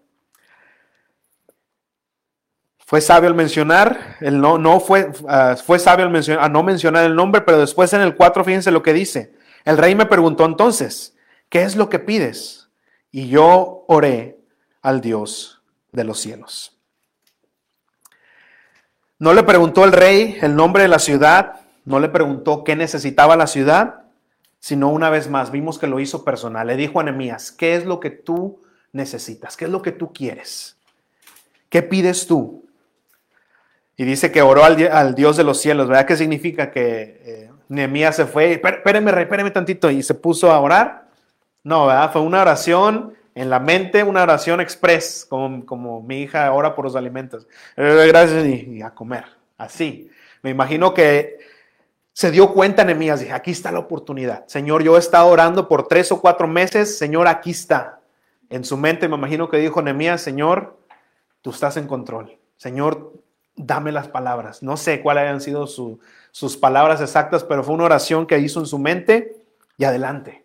[2.79, 6.63] Fue sabio al mencionar, el no, no fue, uh, fue sabio al mencionar, a no
[6.63, 9.35] mencionar el nombre, pero después en el 4, fíjense lo que dice.
[9.65, 11.15] El rey me preguntó entonces,
[11.51, 12.71] ¿qué es lo que pides?
[13.11, 14.39] Y yo oré
[14.81, 15.63] al Dios
[15.93, 16.79] de los cielos.
[19.19, 23.37] No le preguntó el rey el nombre de la ciudad, no le preguntó qué necesitaba
[23.37, 24.03] la ciudad,
[24.61, 26.67] sino una vez más vimos que lo hizo personal.
[26.67, 28.61] Le dijo a Nehemías, ¿qué es lo que tú
[28.93, 29.57] necesitas?
[29.57, 30.77] ¿Qué es lo que tú quieres?
[31.71, 32.67] ¿Qué pides tú?
[33.97, 36.07] Y dice que oró al, Dios de los cielos, ¿verdad?
[36.07, 38.53] ¿Qué significa que eh, Nehemías se fue?
[38.53, 39.91] Espéreme, rey, espéreme tantito.
[39.91, 41.09] Y se puso a orar.
[41.65, 42.13] No, ¿verdad?
[42.13, 46.85] Fue una oración en la mente, una oración express, como, como mi hija ora por
[46.85, 47.47] los alimentos.
[47.77, 49.25] Eh, gracias y, a comer.
[49.57, 50.11] Así.
[50.43, 51.39] Me imagino que
[52.19, 54.45] se dio cuenta Nehemías, dije, aquí está la oportunidad.
[54.49, 58.01] Señor, yo he estado orando por tres o cuatro meses, Señor, aquí está.
[58.51, 60.81] En su mente me imagino que dijo Nehemías, Señor,
[61.43, 62.37] tú estás en control.
[62.57, 63.13] Señor,
[63.55, 64.65] dame las palabras.
[64.65, 68.67] No sé cuáles hayan sido sus palabras exactas, pero fue una oración que hizo en
[68.67, 69.37] su mente
[69.77, 70.45] y adelante.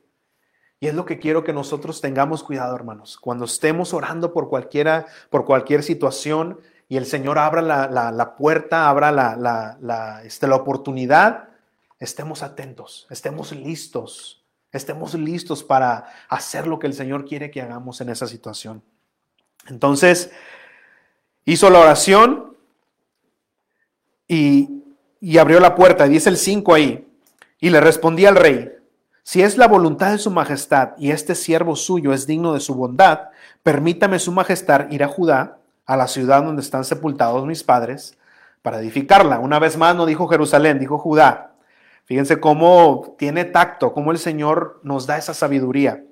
[0.79, 3.17] Y es lo que quiero que nosotros tengamos cuidado, hermanos.
[3.17, 9.11] Cuando estemos orando por cualquiera, por cualquier situación y el Señor abra la, puerta, abra
[9.11, 11.49] la, este, la oportunidad,
[12.03, 18.01] estemos atentos, estemos listos estemos listos para hacer lo que el Señor quiere que hagamos
[18.01, 18.81] en esa situación.
[19.67, 20.31] Entonces,
[21.45, 22.57] hizo la oración
[24.27, 24.69] y,
[25.39, 27.07] abrió la puerta, dice el 5 ahí,
[27.59, 28.71] y le respondí al rey,
[29.21, 32.75] si es la voluntad de su majestad y este siervo suyo es digno de su
[32.75, 33.29] bondad,
[33.61, 38.17] permítame su majestad ir a Judá, a la ciudad donde están sepultados mis padres,
[38.61, 39.39] para edificarla.
[39.39, 41.52] Una vez más no dijo Jerusalén, dijo Judá.
[42.05, 46.03] Fíjense cómo tiene tacto, cómo el Señor nos da esa sabiduría.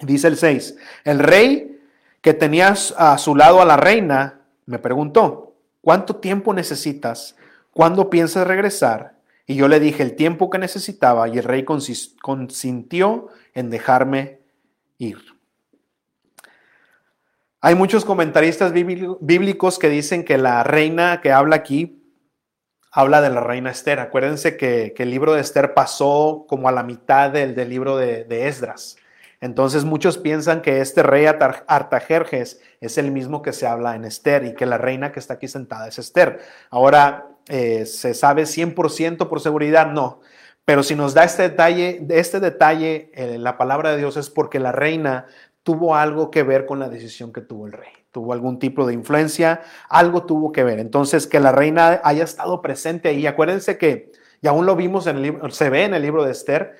[0.00, 1.80] Dice el 6, el rey
[2.20, 7.36] que tenía a su lado a la reina me preguntó, ¿cuánto tiempo necesitas
[7.72, 9.16] ¿cuándo piensas regresar?
[9.46, 14.38] Y yo le dije el tiempo que necesitaba y el rey consintió en dejarme
[14.98, 15.18] ir.
[17.60, 22.01] Hay muchos comentaristas bíblicos que dicen que la reina que habla aquí
[22.92, 23.98] habla de la reina Esther.
[23.98, 28.96] Acuérdense que, el libro de Esther pasó como a la mitad del, libro de, Esdras.
[29.40, 34.44] Entonces muchos piensan que este rey Artajerjes es el mismo que se habla en Esther
[34.44, 36.38] y que la reina que está aquí sentada es Esther.
[36.70, 39.90] Ahora, eh, ¿se sabe 100% por seguridad?
[39.90, 40.20] No.
[40.64, 44.60] Pero si nos da este detalle, este detalle, eh, la palabra de Dios es porque
[44.60, 45.26] la reina
[45.64, 48.01] tuvo algo que ver con la decisión que tuvo el rey.
[48.12, 50.78] Tuvo algún tipo de influencia, algo tuvo que ver.
[50.78, 53.26] Entonces, que la reina haya estado presente ahí.
[53.26, 56.32] Acuérdense que, y aún lo vimos en el libro, se ve en el libro de
[56.32, 56.76] Esther,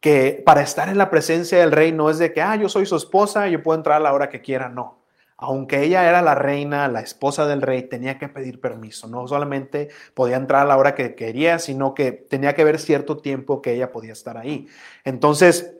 [0.00, 2.86] que para estar en la presencia del rey no es de que, ah, yo soy
[2.86, 4.98] su esposa, yo puedo entrar a la hora que quiera, no.
[5.36, 9.08] Aunque ella era la reina, la esposa del rey, tenía que pedir permiso.
[9.08, 13.18] No solamente podía entrar a la hora que quería, sino que tenía que ver cierto
[13.18, 14.68] tiempo que ella podía estar ahí.
[15.04, 15.74] Entonces,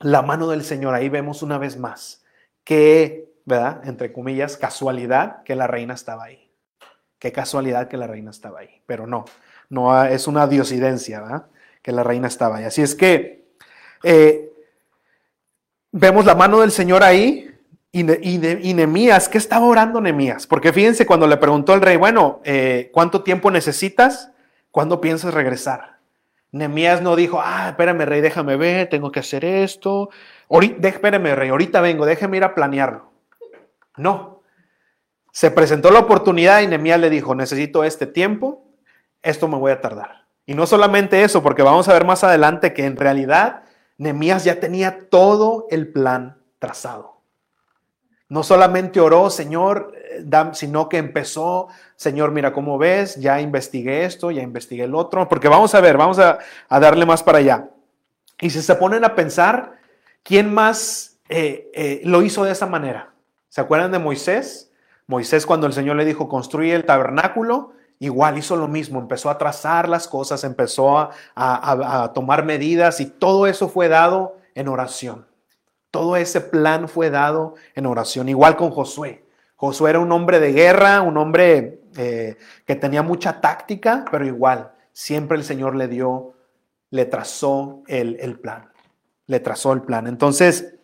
[0.00, 0.94] la mano del Señor.
[0.94, 2.24] Ahí vemos una vez más
[2.64, 3.80] que, ¿verdad?
[3.84, 6.50] Entre comillas, casualidad que la reina estaba ahí.
[7.18, 8.82] Qué casualidad que la reina estaba ahí.
[8.86, 9.24] Pero no,
[9.68, 11.46] no es una diosidencia, ¿verdad?
[11.82, 12.64] Que la reina estaba ahí.
[12.64, 13.44] Así es que
[14.02, 14.50] eh,
[15.92, 17.46] vemos la mano del Señor ahí.
[17.92, 20.46] Y, y, Nemías, ¿qué estaba orando Nemías?
[20.46, 24.30] Porque fíjense cuando le preguntó el rey, bueno, eh, ¿cuánto tiempo necesitas?
[24.70, 25.98] ¿Cuándo piensas regresar?
[26.52, 30.10] Nemías no dijo, ah, espérame, rey, déjame ver, tengo que hacer esto.
[30.48, 33.09] Ahorita, espérame, rey, ahorita vengo, déjame ir a planearlo.
[34.00, 34.42] No.
[35.30, 38.64] Se presentó la oportunidad y Nemías le dijo, necesito este tiempo,
[39.22, 40.24] esto me voy a tardar.
[40.46, 43.62] Y no solamente eso, porque vamos a ver más adelante que en realidad
[43.98, 47.20] Nemías ya tenía todo el plan trazado.
[48.28, 54.30] No solamente oró, Señor, eh, sino que empezó, Señor, mira cómo ves, ya investigué esto,
[54.30, 56.38] ya investigué el otro, porque vamos a ver, vamos a,
[56.70, 57.68] darle más para allá.
[58.40, 59.74] Y si se ponen a pensar,
[60.22, 63.09] ¿quién más eh, eh, lo hizo de esa manera?
[63.50, 64.72] ¿Se acuerdan de Moisés?
[65.06, 69.36] Moisés cuando el Señor le dijo, construye el tabernáculo, igual hizo lo mismo, empezó a
[69.36, 75.26] trazar las cosas, empezó a tomar medidas y todo eso fue dado en oración.
[75.90, 79.24] Todo ese plan fue dado en oración, igual con Josué.
[79.56, 84.72] Josué era un hombre de guerra, un hombre eh, que tenía mucha táctica, pero igual,
[84.92, 86.34] siempre el Señor le dio,
[86.90, 88.70] le trazó el, el plan,
[89.26, 90.06] le trazó el plan.
[90.06, 90.76] Entonces,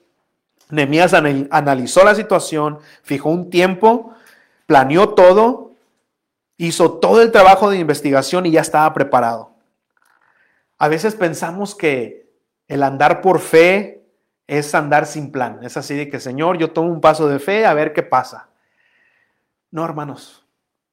[0.71, 4.15] Nehemías analizó la situación, fijó un tiempo,
[4.67, 5.73] planeó todo,
[6.57, 9.53] hizo todo el trabajo de investigación y ya estaba preparado.
[10.79, 12.27] A veces pensamos que
[12.69, 14.03] el andar por fe
[14.47, 15.61] es andar sin plan.
[15.63, 18.49] Es así de que, Señor, yo tomo un paso de fe a ver qué pasa.
[19.71, 20.47] No, hermanos,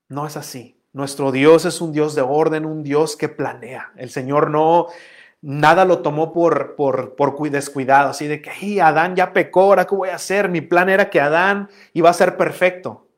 [0.08, 0.80] no es así.
[0.94, 3.92] Nuestro Dios es un Dios de orden, un Dios que planea.
[3.96, 4.88] El Señor no,
[5.44, 9.94] nada lo tomó por, por, por descuidado, así de que, Adán ya pecó, ahora qué
[9.94, 10.50] voy a hacer.
[10.50, 13.10] Mi plan era que Adán iba a ser perfecto.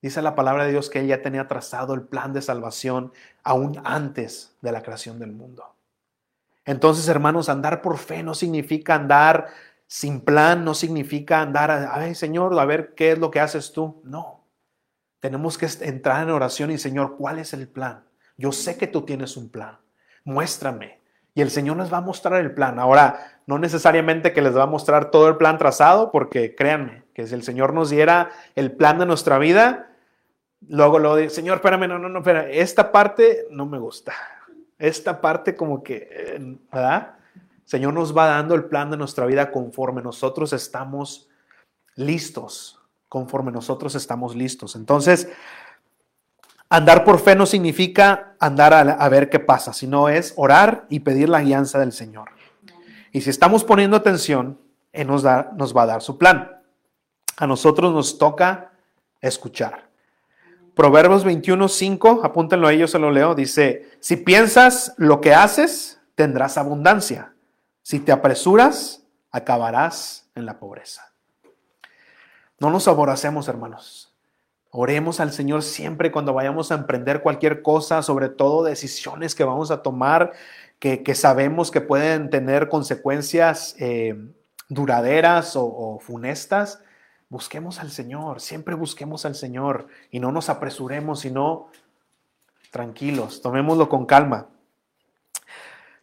[0.00, 3.12] Dice la palabra de Dios que él ya tenía trazado el plan de salvación
[3.44, 5.76] aún antes de la creación del mundo.
[6.64, 9.48] Entonces, hermanos, andar por fe no significa andar
[9.86, 14.00] sin plan, no significa andar, ay Señor, a ver qué es lo que haces tú.
[14.04, 14.46] No,
[15.18, 18.04] tenemos que entrar en oración y Señor, ¿cuál es el plan?
[18.38, 19.78] Yo sé que tú tienes un plan,
[20.24, 20.99] muéstrame.
[21.34, 22.78] Y el Señor nos va a mostrar el plan.
[22.78, 27.26] Ahora, no necesariamente que les va a mostrar todo el plan trazado, porque créanme, que
[27.26, 29.92] si el Señor nos diera el plan de nuestra vida,
[30.68, 34.12] luego lo dice, Señor, espérame, no, no, no, espera, esta parte no me gusta
[34.80, 37.14] esta parte como que, eh, ¿verdad?
[37.64, 41.28] Señor nos va dando el plan de nuestra vida conforme nosotros estamos
[41.94, 44.74] listos, conforme nosotros estamos listos.
[44.74, 45.28] Entonces,
[46.70, 51.28] andar por fe no significa andar a, ver qué pasa, sino es orar y pedir
[51.28, 52.30] la guianza del Señor.
[53.12, 54.58] Y si estamos poniendo atención,
[54.92, 55.24] Él nos,
[55.56, 56.62] nos va a dar su plan.
[57.36, 58.70] A nosotros nos toca
[59.20, 59.90] escuchar.
[60.74, 66.00] Proverbios 21, 5, apúntenlo ahí, yo se lo leo, dice, si piensas lo que haces,
[66.14, 67.34] tendrás abundancia.
[67.82, 69.02] Si te apresuras,
[69.32, 71.12] acabarás en la pobreza.
[72.58, 74.09] No nos aboracemos, hermanos.
[74.70, 79.70] Oremos al Señor siempre cuando vayamos a emprender cualquier cosa, sobre todo decisiones que vamos
[79.70, 80.32] a tomar,
[80.78, 84.16] que, sabemos que pueden tener consecuencias eh,
[84.68, 86.80] duraderas o funestas.
[87.28, 91.68] Busquemos al Señor, siempre busquemos al Señor y no nos apresuremos, sino
[92.70, 94.48] tranquilos, tomémoslo con calma.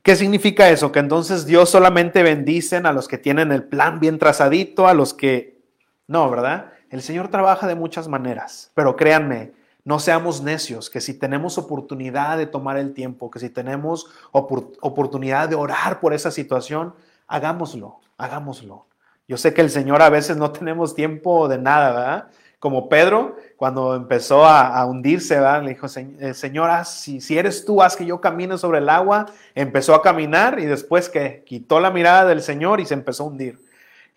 [0.08, 0.94] ¿Qué significa eso?
[0.94, 5.14] Que entonces Dios solamente bendicen a los que tienen el plan bien trazadito, a los
[5.14, 5.60] que...
[6.08, 6.72] No, ¿verdad?
[6.90, 9.52] El Señor trabaja de muchas maneras, pero créanme,
[9.84, 15.48] no seamos necios, que si tenemos oportunidad de tomar el tiempo, que si tenemos oportunidad
[15.48, 16.94] de orar por esa situación,
[17.28, 18.86] hagámoslo, hagámoslo.
[19.28, 22.28] Yo sé que el Señor a veces no tenemos tiempo de nada, ¿verdad?
[22.60, 25.62] Como Pedro, cuando empezó a, hundirse, ¿verdad?
[25.62, 29.28] le dijo, eh, Señor, si, si eres tú, haz que yo camine sobre el agua.
[29.54, 33.28] Empezó a caminar y después que quitó la mirada del Señor y se empezó a
[33.28, 33.67] hundir.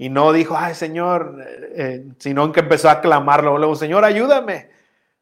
[0.01, 4.71] Y no dijo, ay Señor, eh, eh, sino que empezó a clamarlo luego, Señor, ayúdame.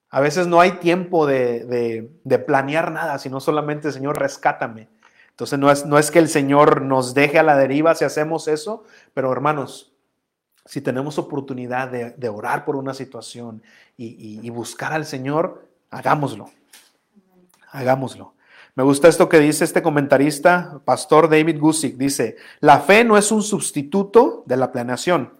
[0.09, 4.87] A veces no hay tiempo de, de, planear nada, sino solamente, Señor, rescátame.
[5.31, 8.47] Entonces no es, no es que el Señor nos deje a la deriva si hacemos
[8.47, 9.93] eso, pero hermanos,
[10.65, 13.65] si tenemos oportunidad de, orar por una situación
[13.97, 16.51] y, y, buscar al Señor, hagámoslo.
[17.73, 18.33] Hagámoslo.
[18.79, 21.97] Me gusta esto que dice este comentarista, Pastor David Gusick.
[21.97, 25.35] Dice, la fe no es un sustituto de la planeación.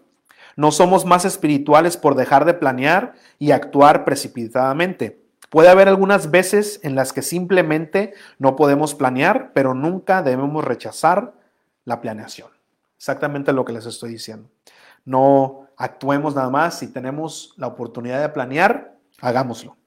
[0.57, 5.23] No somos más espirituales por dejar de planear y actuar precipitadamente.
[5.49, 11.33] Puede haber algunas veces en las que simplemente no podemos planear, pero nunca debemos rechazar
[11.85, 12.49] la planeación.
[12.97, 14.49] Exactamente lo que les estoy diciendo.
[15.05, 16.77] No actuemos nada más.
[16.77, 19.77] Si tenemos la oportunidad de planear, hagámoslo.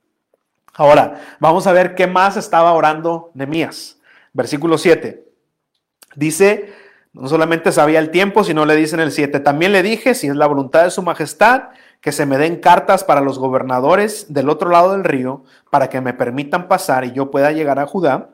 [0.74, 3.98] Ahora, vamos a ver qué más estaba orando Nemías.
[4.32, 5.24] Versículo 7.
[6.14, 6.72] Dice,
[7.12, 10.28] no solamente sabía el tiempo, sino le dice en el 7, también le dije, si
[10.28, 14.48] es la voluntad de su majestad, que se me den cartas para los gobernadores del
[14.48, 18.30] otro lado del río, para que me permitan pasar y yo pueda llegar a Judá.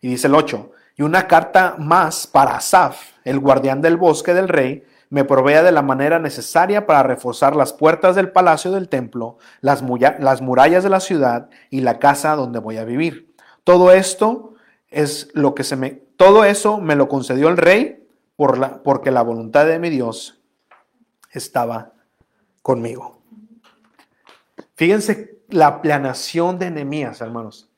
[0.00, 4.48] Y dice el 8, y una carta más para Asaf, el guardián del bosque del
[4.48, 9.38] rey, me provea de la manera necesaria para reforzar las puertas del palacio del templo,
[9.60, 9.82] las,
[10.18, 13.34] las murallas de la ciudad y la casa donde voy a vivir.
[13.64, 14.54] Todo esto
[14.88, 19.10] es lo que se me, todo eso me lo concedió el rey por la, porque
[19.10, 20.40] la voluntad de mi Dios
[21.30, 21.92] estaba
[22.62, 23.20] conmigo.
[24.74, 27.70] Fíjense la planeación de Nehemías, hermanos.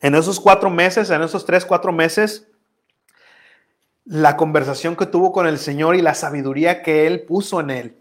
[0.00, 2.46] En esos cuatro meses, en esos tres, cuatro meses,
[4.04, 7.96] la conversación que tuvo con el Señor y la sabiduría que Él puso en Él.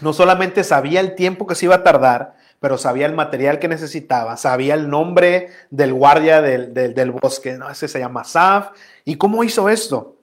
[0.00, 3.68] No solamente sabía el tiempo que se iba a tardar, pero sabía el material que
[3.68, 7.70] necesitaba, sabía el nombre del guardia del, bosque, ¿no?
[7.70, 8.70] ese se llama Saf.
[9.04, 10.16] ¿Y cómo hizo esto?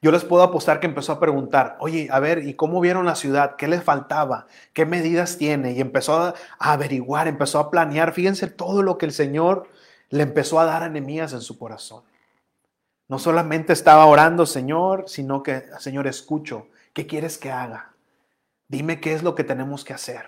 [0.00, 3.16] Yo les puedo apostar que empezó a preguntar, oye, a ver, ¿y cómo vieron la
[3.16, 3.56] ciudad?
[3.56, 4.46] ¿Qué les faltaba?
[4.72, 5.72] ¿Qué medidas tiene?
[5.72, 8.12] Y empezó a, averiguar, empezó a planear.
[8.12, 9.68] Fíjense todo lo que el Señor
[10.10, 12.04] le empezó a dar a en su corazón.
[13.08, 17.92] No solamente estaba orando, Señor, sino que, Señor, escucho, ¿qué quieres que haga?
[18.68, 20.26] Dime qué es lo que tenemos que hacer.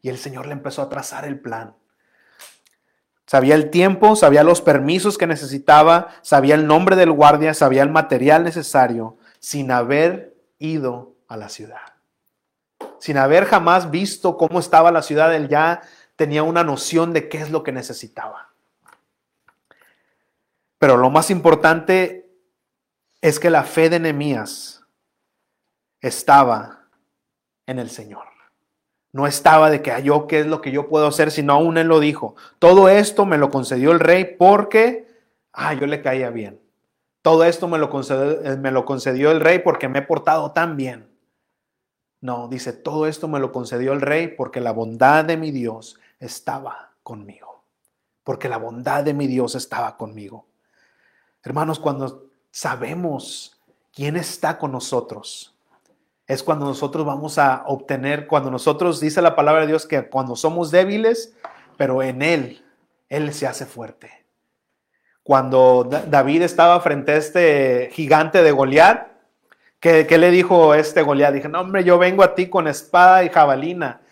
[0.00, 1.74] Y el Señor le empezó a trazar el plan.
[3.26, 7.90] Sabía el tiempo, sabía los permisos que necesitaba, sabía el nombre del guardia, sabía el
[7.90, 11.80] material necesario, sin haber ido a la ciudad.
[12.98, 15.82] Sin haber jamás visto cómo estaba la ciudad, él ya
[16.16, 18.50] tenía una noción de qué es lo que necesitaba.
[20.78, 22.21] Pero lo más importante
[23.22, 24.84] es que la fe de Nehemías
[26.00, 26.88] estaba
[27.66, 28.24] en el Señor.
[29.12, 31.86] No estaba de que yo qué es lo que yo puedo hacer, sino aún él
[31.86, 32.34] lo dijo.
[32.58, 35.06] Todo esto me lo concedió el rey porque,
[35.52, 36.60] ah, yo le caía bien.
[37.20, 40.50] Todo esto me lo, concedió, eh, me lo concedió el rey porque me he portado
[40.50, 41.08] tan bien.
[42.20, 46.00] No, dice, todo esto me lo concedió el rey porque la bondad de mi Dios
[46.18, 47.64] estaba conmigo.
[48.24, 50.46] Porque la bondad de mi Dios estaba conmigo.
[51.44, 53.58] Hermanos, cuando sabemos
[53.92, 55.56] quién está con nosotros.
[56.28, 60.36] Es cuando nosotros vamos a obtener, cuando nosotros dice la palabra de Dios que cuando
[60.36, 61.34] somos débiles,
[61.76, 62.64] pero en Él,
[63.08, 64.24] Él se hace fuerte.
[65.24, 69.08] Cuando David estaba frente a este gigante de Goliat,
[69.80, 71.34] ¿qué, le dijo este Goliat?
[71.34, 74.02] Dije, no hombre, yo vengo a ti con espada y jabalina.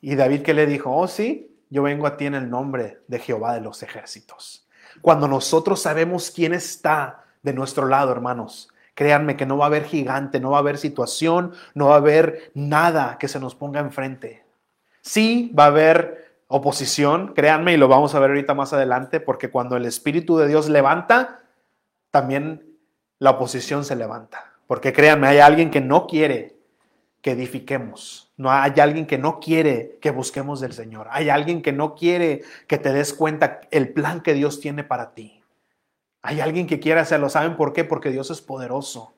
[0.00, 0.94] Y David, ¿qué le dijo?
[0.94, 4.66] Oh, sí, yo vengo a ti en el nombre de Jehová de los ejércitos.
[5.00, 8.68] Cuando nosotros sabemos quién está de nuestro lado, hermanos.
[8.94, 11.98] Créanme que no va a haber gigante, no va a haber situación, no va a
[11.98, 14.44] haber nada que se nos ponga enfrente.
[15.02, 19.50] Sí va a haber oposición, créanme, y lo vamos a ver ahorita más adelante, porque
[19.50, 21.42] cuando el Espíritu de Dios levanta,
[22.10, 22.76] también
[23.18, 24.52] la oposición se levanta.
[24.66, 26.56] Porque créanme, hay alguien que no quiere
[27.22, 28.32] que edifiquemos.
[28.36, 31.08] No hay alguien que no quiere que busquemos del Señor.
[31.10, 35.12] Hay alguien que no quiere que te des cuenta el plan que Dios tiene para
[35.12, 35.37] ti.
[36.22, 37.28] Hay alguien que quiere hacerlo.
[37.28, 37.84] ¿Saben por qué?
[37.84, 39.14] Porque Dios es poderoso.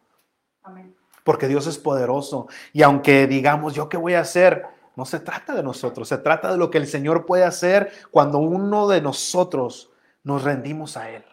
[1.25, 2.49] Porque Dios es poderoso.
[2.73, 4.67] Y aunque digamos, ¿yo qué voy a hacer?
[4.97, 8.39] No se trata de nosotros, se trata de lo que el Señor puede hacer cuando
[8.39, 9.91] uno de nosotros
[10.25, 11.25] nos rendimos a Él.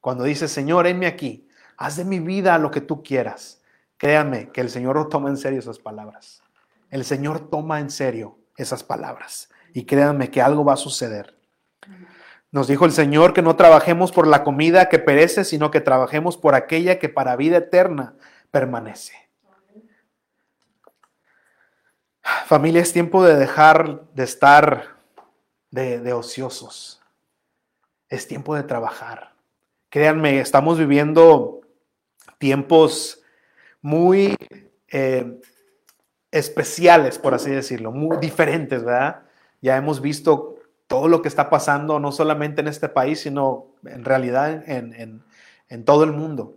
[0.00, 3.62] Cuando dice, Señor, heme aquí, haz de mi vida lo que tú quieras.
[3.96, 6.42] Créanme que el Señor toma en serio esas palabras.
[6.90, 9.48] El Señor toma en serio esas palabras.
[9.72, 11.36] Y créanme que algo va a suceder.
[12.52, 16.36] Nos dijo el Señor que no trabajemos por la comida que perece, sino que trabajemos
[16.36, 18.14] por aquella que para vida eterna
[18.50, 19.14] permanece.
[22.46, 24.96] Familia, es tiempo de dejar de estar
[25.70, 27.02] de, ociosos.
[28.08, 29.34] Es tiempo de trabajar.
[29.90, 31.60] Créanme, estamos viviendo
[32.38, 33.22] tiempos
[33.80, 34.36] muy
[34.88, 35.40] eh,
[36.30, 39.22] especiales, por así decirlo, muy diferentes, ¿verdad?
[39.60, 40.55] Ya hemos visto
[40.86, 45.24] todo lo que está pasando, no solamente en este país, sino en realidad en,
[45.84, 46.56] todo el mundo.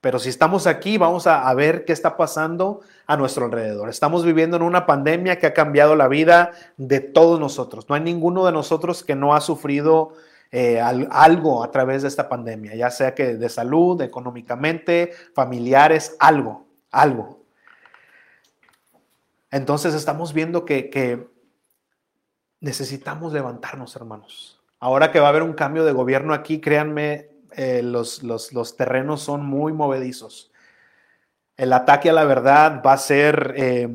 [0.00, 3.88] Pero si estamos aquí, vamos a, ver qué está pasando a nuestro alrededor.
[3.88, 7.88] Estamos viviendo en una pandemia que ha cambiado la vida de todos nosotros.
[7.88, 10.12] No hay ninguno de nosotros que no ha sufrido
[10.50, 16.66] eh, algo a través de esta pandemia, ya sea que de salud, económicamente, familiares, algo,
[16.90, 17.38] algo.
[19.50, 21.28] Entonces estamos viendo que,
[22.60, 24.60] necesitamos levantarnos, hermanos.
[24.80, 28.20] Ahora que va a haber un cambio de gobierno aquí, créanme, eh, los,
[28.76, 30.52] terrenos son muy movedizos.
[31.56, 33.88] El ataque a la verdad va a ser, eh,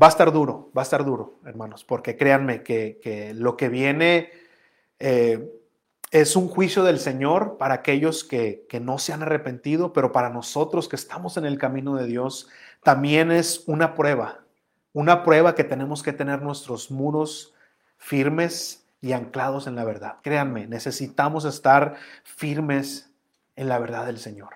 [0.00, 4.30] va a estar duro, va a estar duro, hermanos, porque créanme que, lo que viene
[4.98, 5.52] eh,
[6.10, 10.30] es un juicio del Señor para aquellos que, que no se han arrepentido, pero para
[10.30, 12.48] nosotros que estamos en el camino de Dios,
[12.82, 14.46] también es una prueba
[14.96, 17.52] una prueba que tenemos que tener nuestros muros
[17.98, 20.16] firmes y anclados en la verdad.
[20.22, 23.10] Créanme, necesitamos estar firmes
[23.54, 24.54] en la verdad del Señor.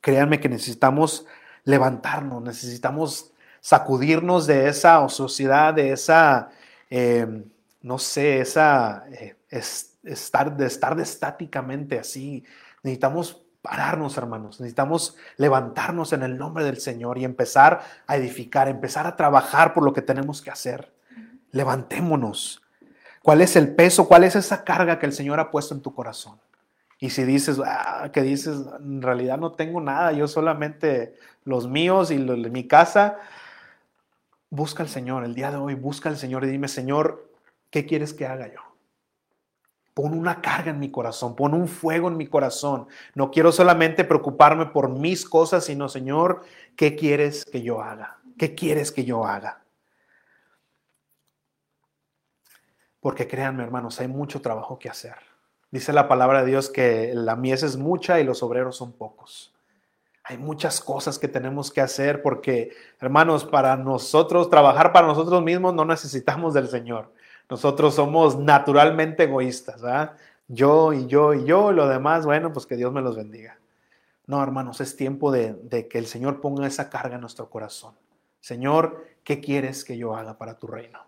[0.00, 1.26] Créanme que necesitamos
[1.64, 6.50] levantarnos, necesitamos sacudirnos de esa ociosidad, de esa,
[6.90, 7.44] eh,
[7.80, 12.44] no sé, esa, eh, estar, de estar estáticamente así.
[12.82, 14.60] Necesitamos pararnos, hermanos.
[14.60, 19.84] Necesitamos levantarnos en el nombre del Señor y empezar a edificar, empezar a trabajar por
[19.84, 20.91] lo que tenemos que hacer.
[21.52, 22.62] Levantémonos.
[23.22, 24.08] ¿Cuál es el peso?
[24.08, 26.40] ¿Cuál es esa carga que el Señor ha puesto en tu corazón?
[26.98, 32.10] Y si dices, ah, que dices, en realidad no tengo nada, yo solamente los míos
[32.10, 33.18] y los de mi casa,
[34.50, 37.28] busca al Señor el día de hoy, busca al Señor y dime, Señor,
[37.70, 38.60] ¿qué quieres que haga yo?
[39.94, 42.86] Pon una carga en mi corazón, pon un fuego en mi corazón.
[43.14, 46.42] No quiero solamente preocuparme por mis cosas, sino, Señor,
[46.76, 48.18] ¿qué quieres que yo haga?
[48.38, 49.61] ¿Qué quieres que yo haga?
[53.02, 55.16] Porque créanme, hermanos, hay mucho trabajo que hacer.
[55.72, 59.52] Dice la palabra de Dios que la mies es mucha y los obreros son pocos.
[60.22, 65.74] Hay muchas cosas que tenemos que hacer porque, hermanos, para nosotros, trabajar para nosotros mismos
[65.74, 67.12] no necesitamos del Señor.
[67.50, 70.12] Nosotros somos naturalmente egoístas, ¿verdad?
[70.46, 73.58] Yo y yo y yo y lo demás, bueno, pues que Dios me los bendiga.
[74.26, 77.94] No, hermanos, es tiempo de, que el Señor ponga esa carga en nuestro corazón.
[78.40, 81.00] Señor, ¿qué quieres que yo haga para tu reino?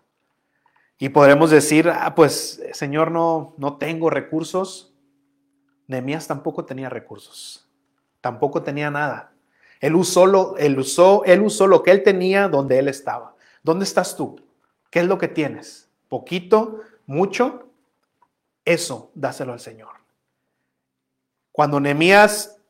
[0.97, 4.93] Y podremos decir, ah, pues, Señor, no, no tengo recursos.
[5.87, 7.69] Nehemías tampoco tenía recursos.
[8.21, 9.33] Tampoco tenía nada.
[9.81, 13.35] Él usó, lo, él, usó, él usó lo que él tenía donde él estaba.
[13.61, 14.39] ¿Dónde estás tú?
[14.89, 15.85] ¿Qué es lo que tienes?
[16.15, 17.67] poquito, mucho,
[18.63, 19.89] eso dáselo al Señor.
[21.51, 22.61] Cuando Nehemías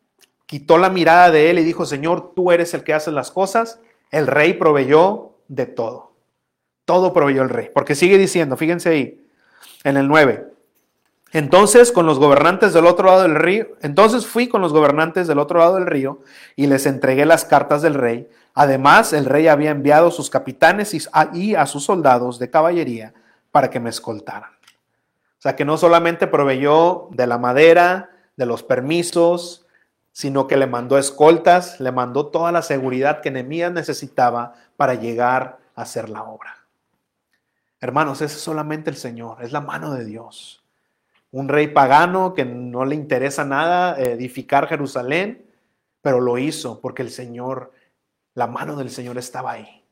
[0.45, 3.79] quitó la mirada de él y dijo, Señor, tú eres el que hace las cosas,
[4.09, 6.14] el rey proveyó de todo.
[6.85, 7.69] Todo proveyó el rey.
[7.73, 9.27] Porque sigue diciendo, fíjense ahí,
[9.83, 10.51] en el 9.
[11.31, 15.39] Entonces, con los gobernantes del otro lado del río, entonces fui con los gobernantes del
[15.39, 16.21] otro lado del río
[16.55, 18.29] y les entregué las cartas del rey.
[18.53, 20.95] Además, el rey había enviado sus capitanes
[21.33, 23.13] y a sus soldados de caballería
[23.51, 24.51] para que me escoltaran.
[24.51, 29.65] O sea, que no solamente proveyó de la madera, de los permisos,
[30.13, 35.57] sino que le mandó escoltas, le mandó toda la seguridad que Nehemías necesitaba para llegar
[35.75, 36.64] a hacer la obra.
[37.85, 40.63] Hermanos, es solamente el Señor, es la mano de Dios.
[41.31, 45.45] Un rey pagano que no le interesa nada edificar Jerusalén,
[46.01, 47.71] pero lo hizo porque el Señor,
[48.33, 49.83] la mano del Señor estaba ahí.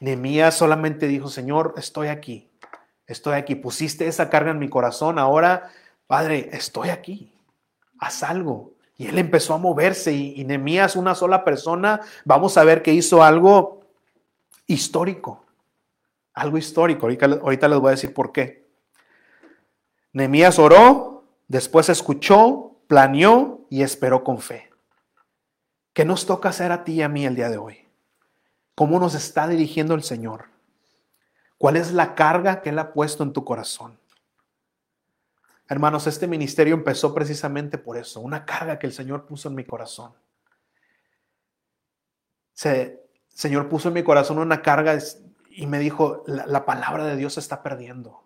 [0.00, 2.50] Nehemías solamente dijo, Señor, estoy aquí
[3.06, 5.70] estoy aquí, pusiste esa carga en mi corazón, ahora,
[6.06, 7.32] Padre, estoy aquí,
[7.98, 8.72] haz algo.
[8.98, 13.22] Y él empezó a moverse y, y una sola persona, vamos a ver que hizo
[13.22, 13.82] algo
[14.66, 15.44] histórico,
[16.36, 17.06] algo histórico.
[17.06, 18.68] Ahorita, les voy a decir por qué.
[20.12, 24.70] Nehemías oró, después escuchó, planeó y esperó con fe.
[25.92, 27.88] ¿Qué nos toca hacer a ti y a mí el día de hoy?
[28.74, 30.44] ¿Cómo nos está dirigiendo el Señor?
[31.58, 33.98] ¿Cuál es la carga que Él ha puesto en tu corazón?
[35.68, 39.64] Hermanos, este ministerio empezó precisamente por eso, una carga que el Señor puso en mi
[39.64, 40.12] corazón.
[42.52, 44.98] Se, Señor puso en mi corazón una carga
[45.56, 48.22] y me dijo, la, la palabra de Dios se está perdiendo.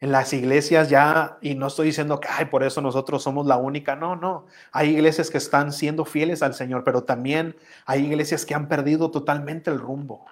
[0.00, 3.56] En las iglesias ya, y no estoy diciendo que, ay, por eso nosotros somos la
[3.56, 4.46] única, no, no.
[4.72, 7.56] Hay iglesias que están siendo fieles al Señor, pero también
[7.86, 10.24] hay iglesias que han perdido totalmente el rumbo.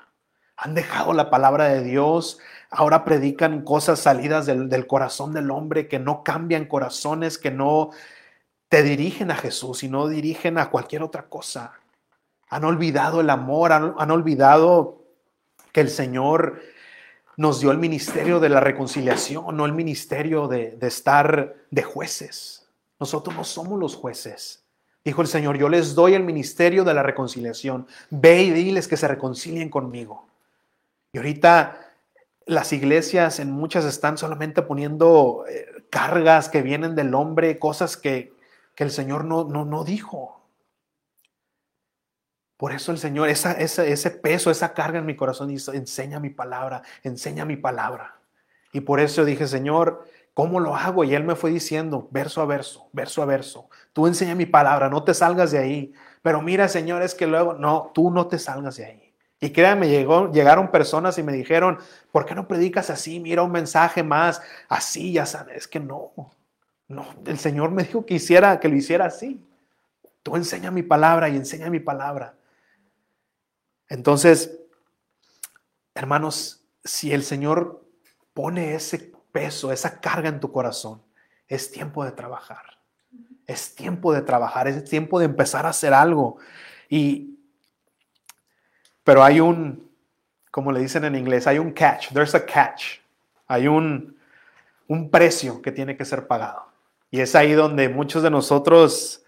[0.56, 2.38] Han dejado la palabra de Dios,
[2.70, 7.90] ahora predican cosas salidas del, del corazón del hombre que no cambian corazones, que no
[8.70, 11.74] te dirigen a Jesús y no dirigen a cualquier otra cosa.
[12.48, 14.99] Han olvidado el amor, han, han olvidado
[15.72, 16.60] que el Señor
[17.36, 22.68] nos dio el ministerio de la reconciliación, no el ministerio de, de, estar de jueces.
[22.98, 24.62] Nosotros no somos los jueces.
[25.04, 27.86] Dijo el Señor, yo les doy el ministerio de la reconciliación.
[28.10, 30.26] Ve y diles que se reconcilien conmigo.
[31.12, 31.90] Y ahorita
[32.46, 38.34] las iglesias en muchas están solamente poniendo eh, cargas que vienen del hombre, cosas que,
[38.74, 40.39] que el Señor no, no, no dijo.
[42.60, 46.28] Por eso el Señor, esa, ese peso, esa carga en mi corazón, dice, enseña mi
[46.28, 48.16] palabra, enseña mi palabra.
[48.70, 50.04] Y por eso dije, Señor,
[50.34, 51.02] ¿cómo lo hago?
[51.04, 54.90] Y Él me fue diciendo, verso a verso, verso a verso, tú enseña mi palabra,
[54.90, 55.94] no te salgas de ahí.
[56.20, 59.14] Pero mira, Señor, es que luego, no, tú no te salgas de ahí.
[59.40, 61.78] Y créanme, llegó, llegaron personas y me dijeron,
[62.12, 63.20] ¿por qué no predicas así?
[63.20, 66.12] Mira un mensaje más, así, ya sabes, es que no,
[66.88, 69.42] no, el Señor me dijo que hiciera, que lo hiciera así.
[70.22, 72.34] Tú enseña mi palabra y enseña mi palabra.
[73.90, 74.58] Entonces,
[75.94, 77.84] hermanos, si el Señor
[78.32, 81.02] pone ese peso, esa carga en tu corazón,
[81.48, 82.78] es tiempo de trabajar.
[83.46, 86.38] Es tiempo de trabajar, es tiempo de empezar a hacer algo.
[86.88, 87.40] Y,
[89.02, 89.90] pero hay un,
[90.52, 93.00] como le dicen en inglés, hay un catch, there's a catch.
[93.48, 94.16] Hay un,
[94.86, 96.68] un precio que tiene que ser pagado.
[97.10, 99.24] Y es ahí donde muchos de nosotros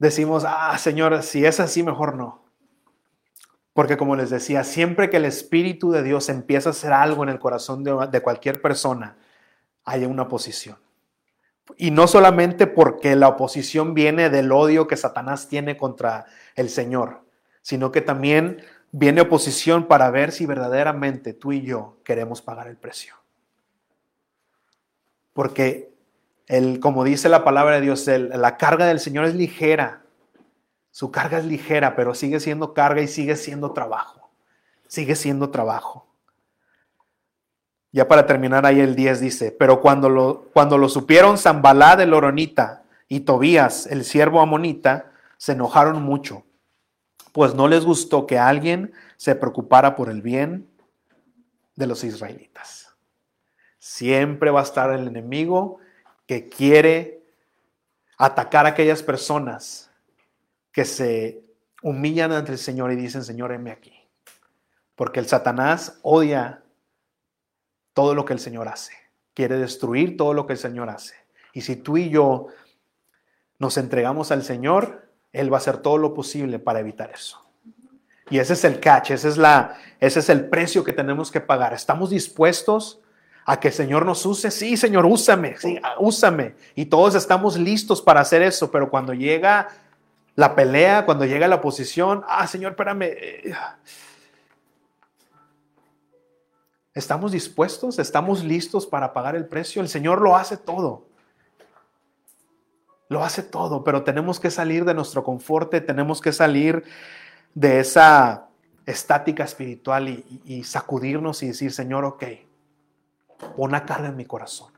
[0.00, 2.41] decimos, ah, Señor, si es así, mejor no.
[3.72, 7.30] Porque como les decía, siempre que el Espíritu de Dios empieza a hacer algo en
[7.30, 9.16] el corazón de, de, cualquier persona,
[9.84, 10.76] hay una oposición.
[11.76, 17.22] Y no solamente porque la oposición viene del odio que Satanás tiene contra el Señor,
[17.62, 22.76] sino que también viene oposición para ver si verdaderamente tú y yo queremos pagar el
[22.76, 23.14] precio.
[25.32, 25.94] Porque,
[26.46, 30.01] el, como dice la palabra de Dios, el, la carga del Señor es ligera
[30.92, 34.30] su carga es ligera, pero sigue siendo carga y sigue siendo trabajo.
[34.86, 36.06] Sigue siendo trabajo.
[37.92, 42.12] Ya para terminar ahí el 10 dice, pero cuando lo, cuando lo supieron Zambalá el
[42.12, 46.44] Oronita y Tobías, el siervo amonita, se enojaron mucho,
[47.32, 50.68] pues no les gustó que alguien se preocupara por el bien
[51.74, 52.94] de los israelitas.
[53.78, 55.78] Siempre va a estar el enemigo
[56.26, 57.24] que quiere
[58.18, 59.91] atacar a aquellas personas
[60.72, 61.44] que se
[61.82, 63.92] humillan ante el Señor y dicen, Señor, heme aquí.
[64.94, 66.62] Porque el Satanás odia
[67.92, 68.92] todo lo que el Señor hace.
[69.34, 71.14] Quiere destruir todo lo que el Señor hace.
[71.52, 72.46] Y si tú y yo
[73.58, 77.42] nos entregamos al Señor, Él va a hacer todo lo posible para evitar eso.
[78.30, 81.40] Y ese es el catch, ese es, la, ese es el precio que tenemos que
[81.40, 81.74] pagar.
[81.74, 83.00] ¿Estamos dispuestos
[83.44, 84.50] a que el Señor nos use?
[84.50, 86.54] Sí, Señor, úsame, sí, úsame.
[86.74, 89.68] Y todos estamos listos para hacer eso, pero cuando llega
[90.34, 93.02] la pelea, cuando llega la oposición, ah, Señor, espérame.
[93.02, 93.54] Eh,
[96.94, 97.98] ¿Estamos dispuestos?
[97.98, 99.80] ¿Estamos listos para pagar el precio?
[99.82, 101.06] El Señor lo hace todo.
[103.08, 106.82] Lo hace todo, pero tenemos que salir de nuestro confort, tenemos que salir
[107.54, 108.48] de esa
[108.86, 112.24] estática espiritual y, y, sacudirnos y decir, Señor, ok,
[113.56, 114.72] pon la carga en mi corazón.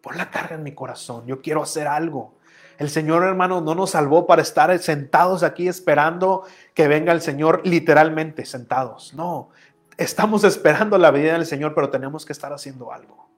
[0.00, 1.24] Pon la carga en mi corazón.
[1.26, 2.34] Yo quiero hacer algo.
[2.82, 6.42] El Señor, hermano, no nos salvó para estar sentados aquí esperando
[6.74, 9.14] que venga el Señor literalmente sentados.
[9.14, 9.50] No,
[9.96, 13.28] estamos esperando la venida del Señor, pero tenemos que estar haciendo algo.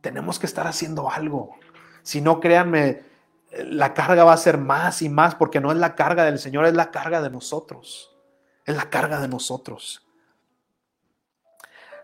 [0.00, 1.56] Tenemos que estar haciendo algo.
[2.02, 3.02] Si no, créanme,
[3.66, 6.64] la carga va a ser más y más porque no es la carga del Señor,
[6.64, 8.16] es la carga de nosotros.
[8.64, 10.08] Es la carga de nosotros.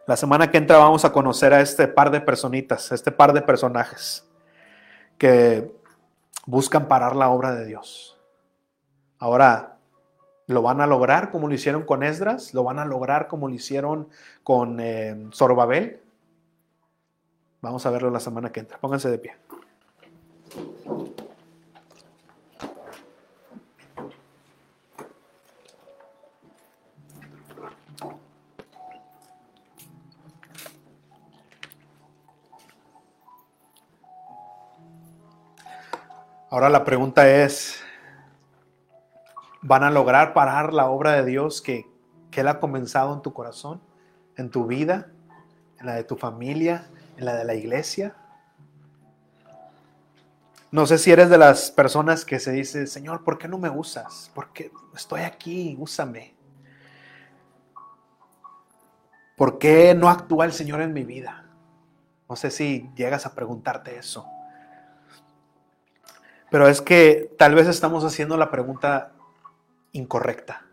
[0.07, 3.41] La semana que entra vamos a conocer a este par de personitas, este par de
[3.41, 4.27] personajes
[5.17, 5.80] que
[6.47, 8.19] buscan parar la obra de Dios.
[9.19, 9.79] Ahora,
[10.47, 12.55] ¿lo van a lograr como lo hicieron con Esdras?
[12.55, 14.09] ¿Lo van a lograr como lo hicieron
[14.43, 16.01] con eh, Zorobabel?
[17.61, 18.79] Vamos a verlo la semana que entra.
[18.79, 19.37] Pónganse de pie.
[36.51, 37.81] Ahora la pregunta es,
[39.63, 41.87] ¿van a lograr parar la obra de Dios que,
[42.31, 43.81] que Él ha comenzado en tu corazón?
[44.41, 45.13] en tu vida,
[45.79, 48.17] en la de tu familia, en la de la iglesia.
[50.71, 53.69] No sé si eres de las personas que se dice, Señor, ¿por qué no me
[53.69, 54.31] usas?
[54.35, 55.77] ¿Por qué estoy aquí?
[55.79, 56.35] Úsame.
[59.37, 61.45] ¿Por qué no actúa el Señor en mi vida?
[62.29, 64.27] No sé si llegas a preguntarte eso.
[66.51, 69.13] Pero es que tal vez estamos haciendo la pregunta
[69.93, 70.67] incorrecta.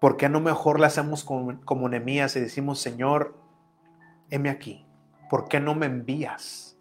[0.00, 3.34] ¿Por qué no mejor la hacemos como, como Nemías y decimos, Señor,
[4.30, 4.86] heme aquí?
[5.28, 6.76] ¿Por qué no me envías?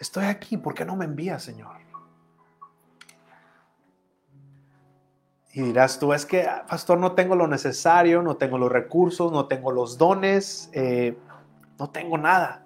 [0.00, 1.84] Estoy aquí, ¿por qué no me envías, Señor?
[5.52, 9.46] Y dirás tú, es que, pastor, no tengo lo necesario, no tengo los recursos, no
[9.46, 11.16] tengo los dones, eh,
[11.78, 12.63] no tengo nada.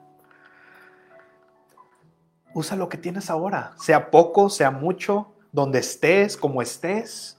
[2.54, 7.38] Usa lo que tienes ahora, sea poco, sea mucho, donde estés, como estés.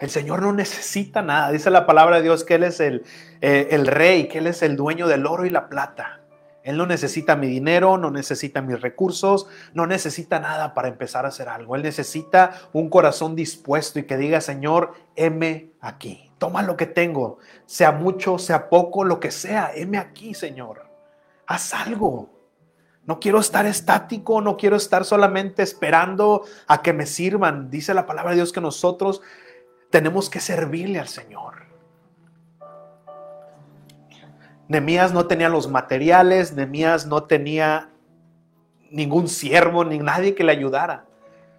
[0.00, 1.50] El Señor no necesita nada.
[1.50, 3.04] Dice la palabra de Dios que Él es el,
[3.40, 6.20] eh, el rey, que Él es el dueño del oro y la plata.
[6.68, 11.28] Él no necesita mi dinero, no necesita mis recursos, no necesita nada para empezar a
[11.28, 11.76] hacer algo.
[11.76, 16.30] Él necesita un corazón dispuesto y que diga, Señor, heme aquí.
[16.36, 20.86] Toma lo que tengo, sea mucho, sea poco, lo que sea, heme aquí, Señor.
[21.46, 22.37] Haz algo.
[23.08, 27.70] No quiero estar estático, no quiero estar solamente esperando a que me sirvan.
[27.70, 29.22] Dice la palabra de Dios que nosotros
[29.88, 31.68] tenemos que servirle al Señor.
[34.68, 37.88] Nemías no tenía los materiales, Nemías no tenía
[38.90, 41.06] ningún siervo, ni nadie que le ayudara.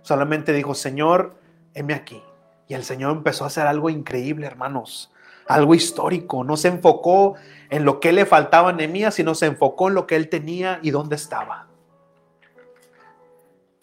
[0.04, 1.36] Solamente dijo, Señor,
[1.74, 2.22] heme aquí.
[2.68, 5.12] Y el Señor empezó a hacer algo increíble, hermanos,
[5.50, 6.46] algo histórico.
[6.46, 7.36] No se enfocó
[7.70, 10.80] en lo que le faltaba a Nemías, sino se enfocó en lo que él tenía
[10.82, 11.68] y dónde estaba.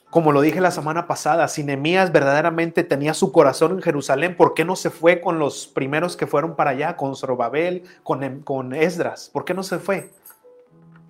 [0.08, 4.54] Como lo dije la semana pasada, si Nemías verdaderamente tenía su corazón en Jerusalén, ¿por
[4.54, 8.40] qué no se fue con los primeros que fueron para allá, con Zorobabel, con, em,
[8.42, 9.28] con Esdras?
[9.32, 10.10] ¿Por qué no se fue?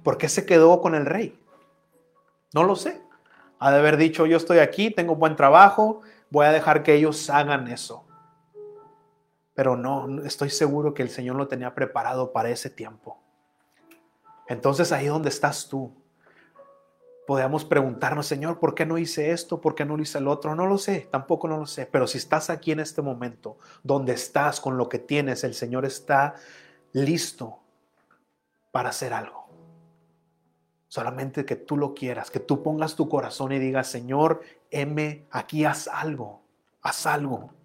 [0.02, 1.38] ¿Por qué se quedó con el rey?
[2.54, 3.00] No lo sé.
[3.58, 6.00] Ha de haber dicho, yo estoy aquí, tengo buen trabajo,
[6.30, 8.05] voy a dejar que ellos hagan eso.
[9.56, 13.18] Pero no, estoy seguro que el Señor lo tenía preparado para ese tiempo.
[14.46, 15.92] Entonces ahí donde estás tú,
[17.26, 19.60] podemos preguntarnos, Señor, ¿por qué no hice esto?
[19.60, 20.54] ¿Por qué no hice el otro?
[20.54, 21.86] No lo sé, tampoco no lo sé.
[21.86, 25.84] Pero si estás aquí en este momento, donde estás, con lo que tienes, el Señor
[25.86, 26.34] está
[26.92, 27.58] listo
[28.70, 29.48] para hacer algo.
[30.86, 35.64] Solamente que tú lo quieras, que tú pongas tu corazón y digas, Señor, heme aquí,
[35.64, 36.42] haz algo,
[36.82, 37.55] haz algo.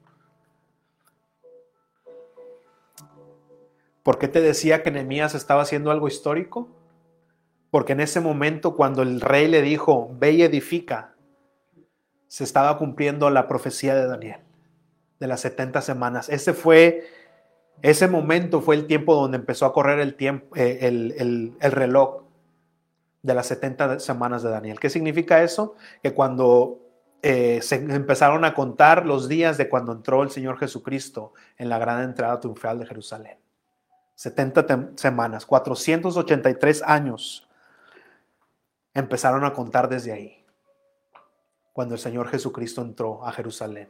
[4.04, 6.70] ¿Por qué te decía que Nehemías estaba haciendo algo histórico?
[7.70, 11.16] Porque en ese momento cuando el rey le dijo, ve y edifica,
[12.28, 14.40] se estaba cumpliendo la profecía de Daniel,
[15.20, 16.30] de las 70 semanas.
[16.30, 17.06] Ese fue,
[17.82, 22.24] ese momento fue el tiempo donde empezó a correr el, tiempo, eh, el, reloj
[23.22, 24.80] de las 70 semanas de Daniel.
[24.80, 25.76] ¿Qué significa eso?
[26.02, 26.80] Que cuando
[27.22, 31.78] eh, se empezaron a contar los días de cuando entró el Señor Jesucristo en la
[31.78, 33.38] gran entrada triunfal de Jerusalén.
[34.22, 37.50] 70 semanas, 483 años
[38.94, 40.46] empezaron a contar desde ahí,
[41.74, 43.90] cuando el Señor Jesucristo entró a Jerusalén.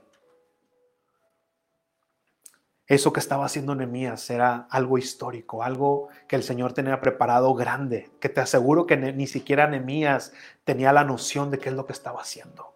[2.88, 8.10] Eso que estaba haciendo Nehemías era algo histórico, algo que el Señor tenía preparado grande,
[8.22, 10.32] que te aseguro que ni siquiera Nehemías
[10.64, 12.74] tenía la noción de qué es lo que estaba haciendo.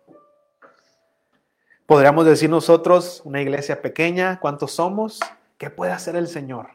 [1.85, 5.21] Podríamos decir nosotros, una iglesia pequeña, ¿cuántos somos?
[5.57, 6.74] ¿Qué puede hacer el Señor?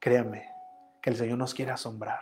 [0.00, 0.50] Créame
[1.00, 2.20] que el Señor nos quiere asombrar.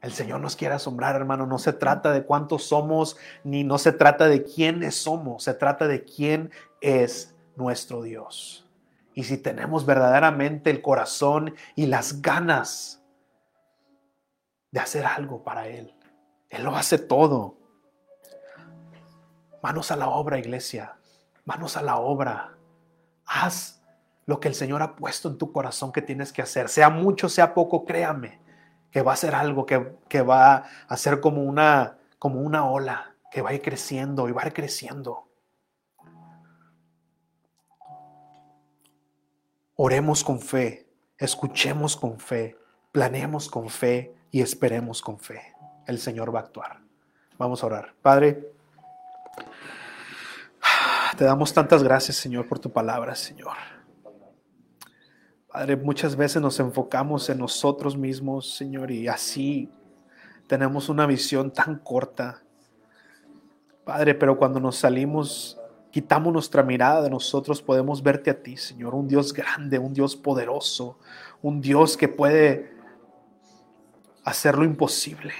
[0.00, 1.46] El Señor nos quiere asombrar, hermano.
[1.46, 5.42] No se trata de cuántos somos, ni no se trata de quiénes somos.
[5.42, 8.68] Se trata de quién es nuestro Dios.
[9.14, 13.02] Y si tenemos verdaderamente el corazón y las ganas
[14.70, 15.92] de hacer algo para Él,
[16.50, 17.56] Él lo hace todo.
[19.62, 20.96] Manos a la obra, iglesia.
[21.44, 22.56] Manos a la obra.
[23.24, 23.77] Haz
[24.28, 26.68] lo que el Señor ha puesto en tu corazón que tienes que hacer.
[26.68, 28.38] Sea mucho, sea poco, créame
[28.90, 33.40] que va a ser algo que, va a ser como una, como una ola, que
[33.40, 35.30] va a ir creciendo y va a ir creciendo.
[39.76, 42.58] Oremos con fe, escuchemos con fe,
[42.92, 45.54] planeemos con fe y esperemos con fe.
[45.86, 46.82] El Señor va a actuar.
[47.38, 47.94] Vamos a orar.
[48.02, 48.52] Padre,
[51.16, 53.77] te damos tantas gracias, Señor, por tu palabra, Señor.
[55.50, 59.70] Padre, muchas veces nos enfocamos en nosotros mismos, Señor, y así
[60.46, 62.42] tenemos una visión tan corta.
[63.84, 65.58] Padre, pero cuando nos salimos
[65.90, 70.16] quitamos nuestra mirada de nosotros, podemos verte a ti, Señor, un Dios grande, un Dios
[70.16, 70.98] poderoso,
[71.42, 72.72] un Dios que puede
[74.24, 75.32] hacer lo imposible.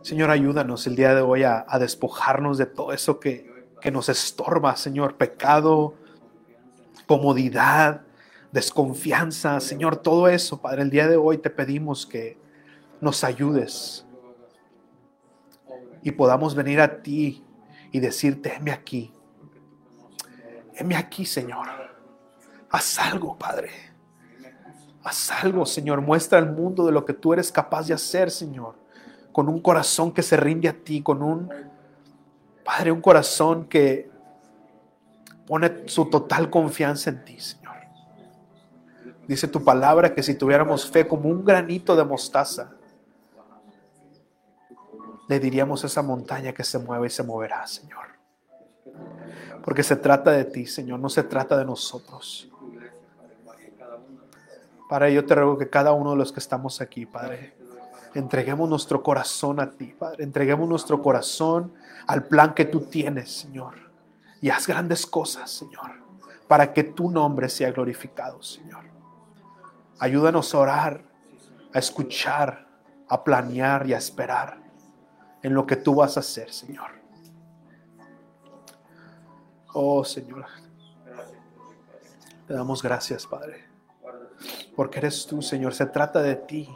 [0.00, 4.74] Señor, ayúdanos el día de hoy a, despojarnos de todo eso que, que nos estorba,
[4.76, 5.94] Señor, pecado,
[7.06, 8.02] comodidad,
[8.52, 12.38] desconfianza, Señor, todo eso, Padre, el día de hoy te pedimos que
[13.00, 14.06] nos ayudes
[16.02, 17.42] y podamos venir a ti
[17.90, 19.12] y decirte, heme aquí,
[20.74, 21.66] heme aquí, Señor,
[22.70, 23.70] haz algo, Padre,
[25.02, 28.80] haz algo, Señor, muestra al mundo de lo que tú eres capaz de hacer, Señor.
[29.32, 31.50] Con un corazón que se rinde a ti, con un,
[32.64, 34.11] Padre, un corazón que
[35.52, 37.74] pone su total confianza en ti, Señor.
[39.28, 42.72] Dice tu palabra que si tuviéramos fe como un granito de mostaza,
[45.28, 48.06] le diríamos esa montaña que se mueve y se moverá, Señor.
[49.62, 52.50] Porque se trata de ti, Señor, no se trata de nosotros.
[54.88, 57.52] Padre, yo te ruego que cada uno de los que estamos aquí, Padre,
[58.14, 60.24] entreguemos nuestro corazón a ti, Padre.
[60.24, 61.74] Entreguemos nuestro corazón
[62.06, 63.81] al plan que tú tienes, Señor.
[64.42, 65.92] Y haz grandes cosas, Señor,
[66.48, 68.84] para que tu nombre sea glorificado, Señor.
[70.00, 71.04] Ayúdanos a orar,
[71.72, 72.66] a escuchar,
[73.08, 74.60] a planear y a esperar
[75.42, 76.90] en lo que tú vas a hacer, Señor.
[79.74, 80.44] Oh, Señor.
[82.48, 83.64] Te damos gracias, Padre.
[84.74, 85.72] Porque eres tú, Señor.
[85.72, 86.68] Se trata de ti.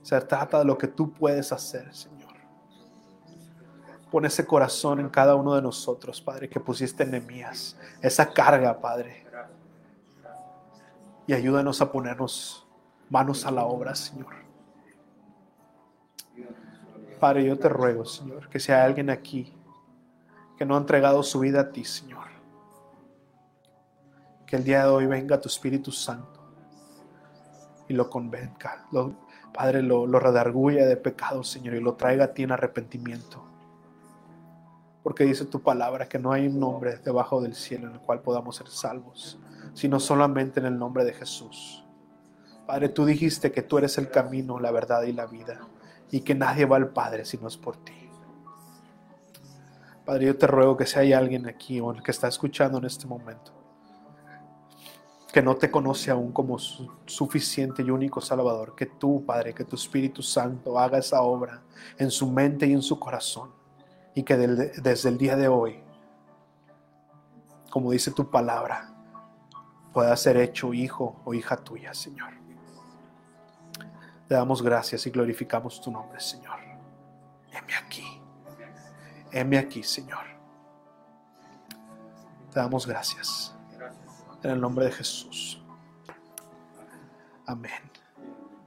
[0.00, 2.25] Se trata de lo que tú puedes hacer, Señor.
[4.16, 7.76] Pon ese corazón en cada uno de nosotros, Padre, que pusiste en.
[8.00, 9.26] Esa carga, Padre.
[11.26, 12.66] Y ayúdanos a ponernos
[13.10, 14.34] manos a la obra, Señor.
[17.20, 19.52] Padre, yo te ruego, Señor, que si hay alguien aquí
[20.56, 22.28] que no ha entregado su vida a ti, Señor,
[24.46, 26.40] que el día de hoy venga tu Espíritu Santo
[27.86, 29.14] y lo convenga, lo,
[29.52, 33.55] Padre, lo, lo redarguya de pecado, Señor, y lo traiga a ti en arrepentimiento.
[35.06, 38.22] Porque dice tu palabra que no hay un nombre debajo del cielo en el cual
[38.22, 39.38] podamos ser salvos,
[39.72, 41.84] sino solamente en el nombre de Jesús.
[42.66, 45.60] Padre, tú dijiste que tú eres el camino, la verdad y la vida,
[46.10, 48.10] y que nadie va al Padre si no es por ti.
[50.04, 52.86] Padre, yo te ruego que si hay alguien aquí o el que está escuchando en
[52.86, 53.52] este momento,
[55.32, 59.76] que no te conoce aún como suficiente y único Salvador, que tú, Padre, que tu
[59.76, 61.62] Espíritu Santo haga esa obra
[61.96, 63.55] en su mente y en su corazón,
[64.16, 65.78] y que desde el día de hoy,
[67.70, 68.88] como dice tu palabra,
[69.92, 72.32] pueda ser hecho hijo o hija tuya, Señor.
[74.26, 76.58] Te damos gracias y glorificamos tu nombre, Señor.
[77.52, 78.22] Heme aquí.
[79.32, 80.24] Heme aquí, Señor.
[82.54, 83.54] Te damos gracias.
[84.42, 85.62] En el nombre de Jesús.
[87.44, 87.90] Amén.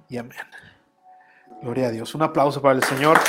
[0.09, 0.37] Y amén.
[1.63, 2.13] Gloria a Dios.
[2.13, 3.19] Un aplauso para el Señor.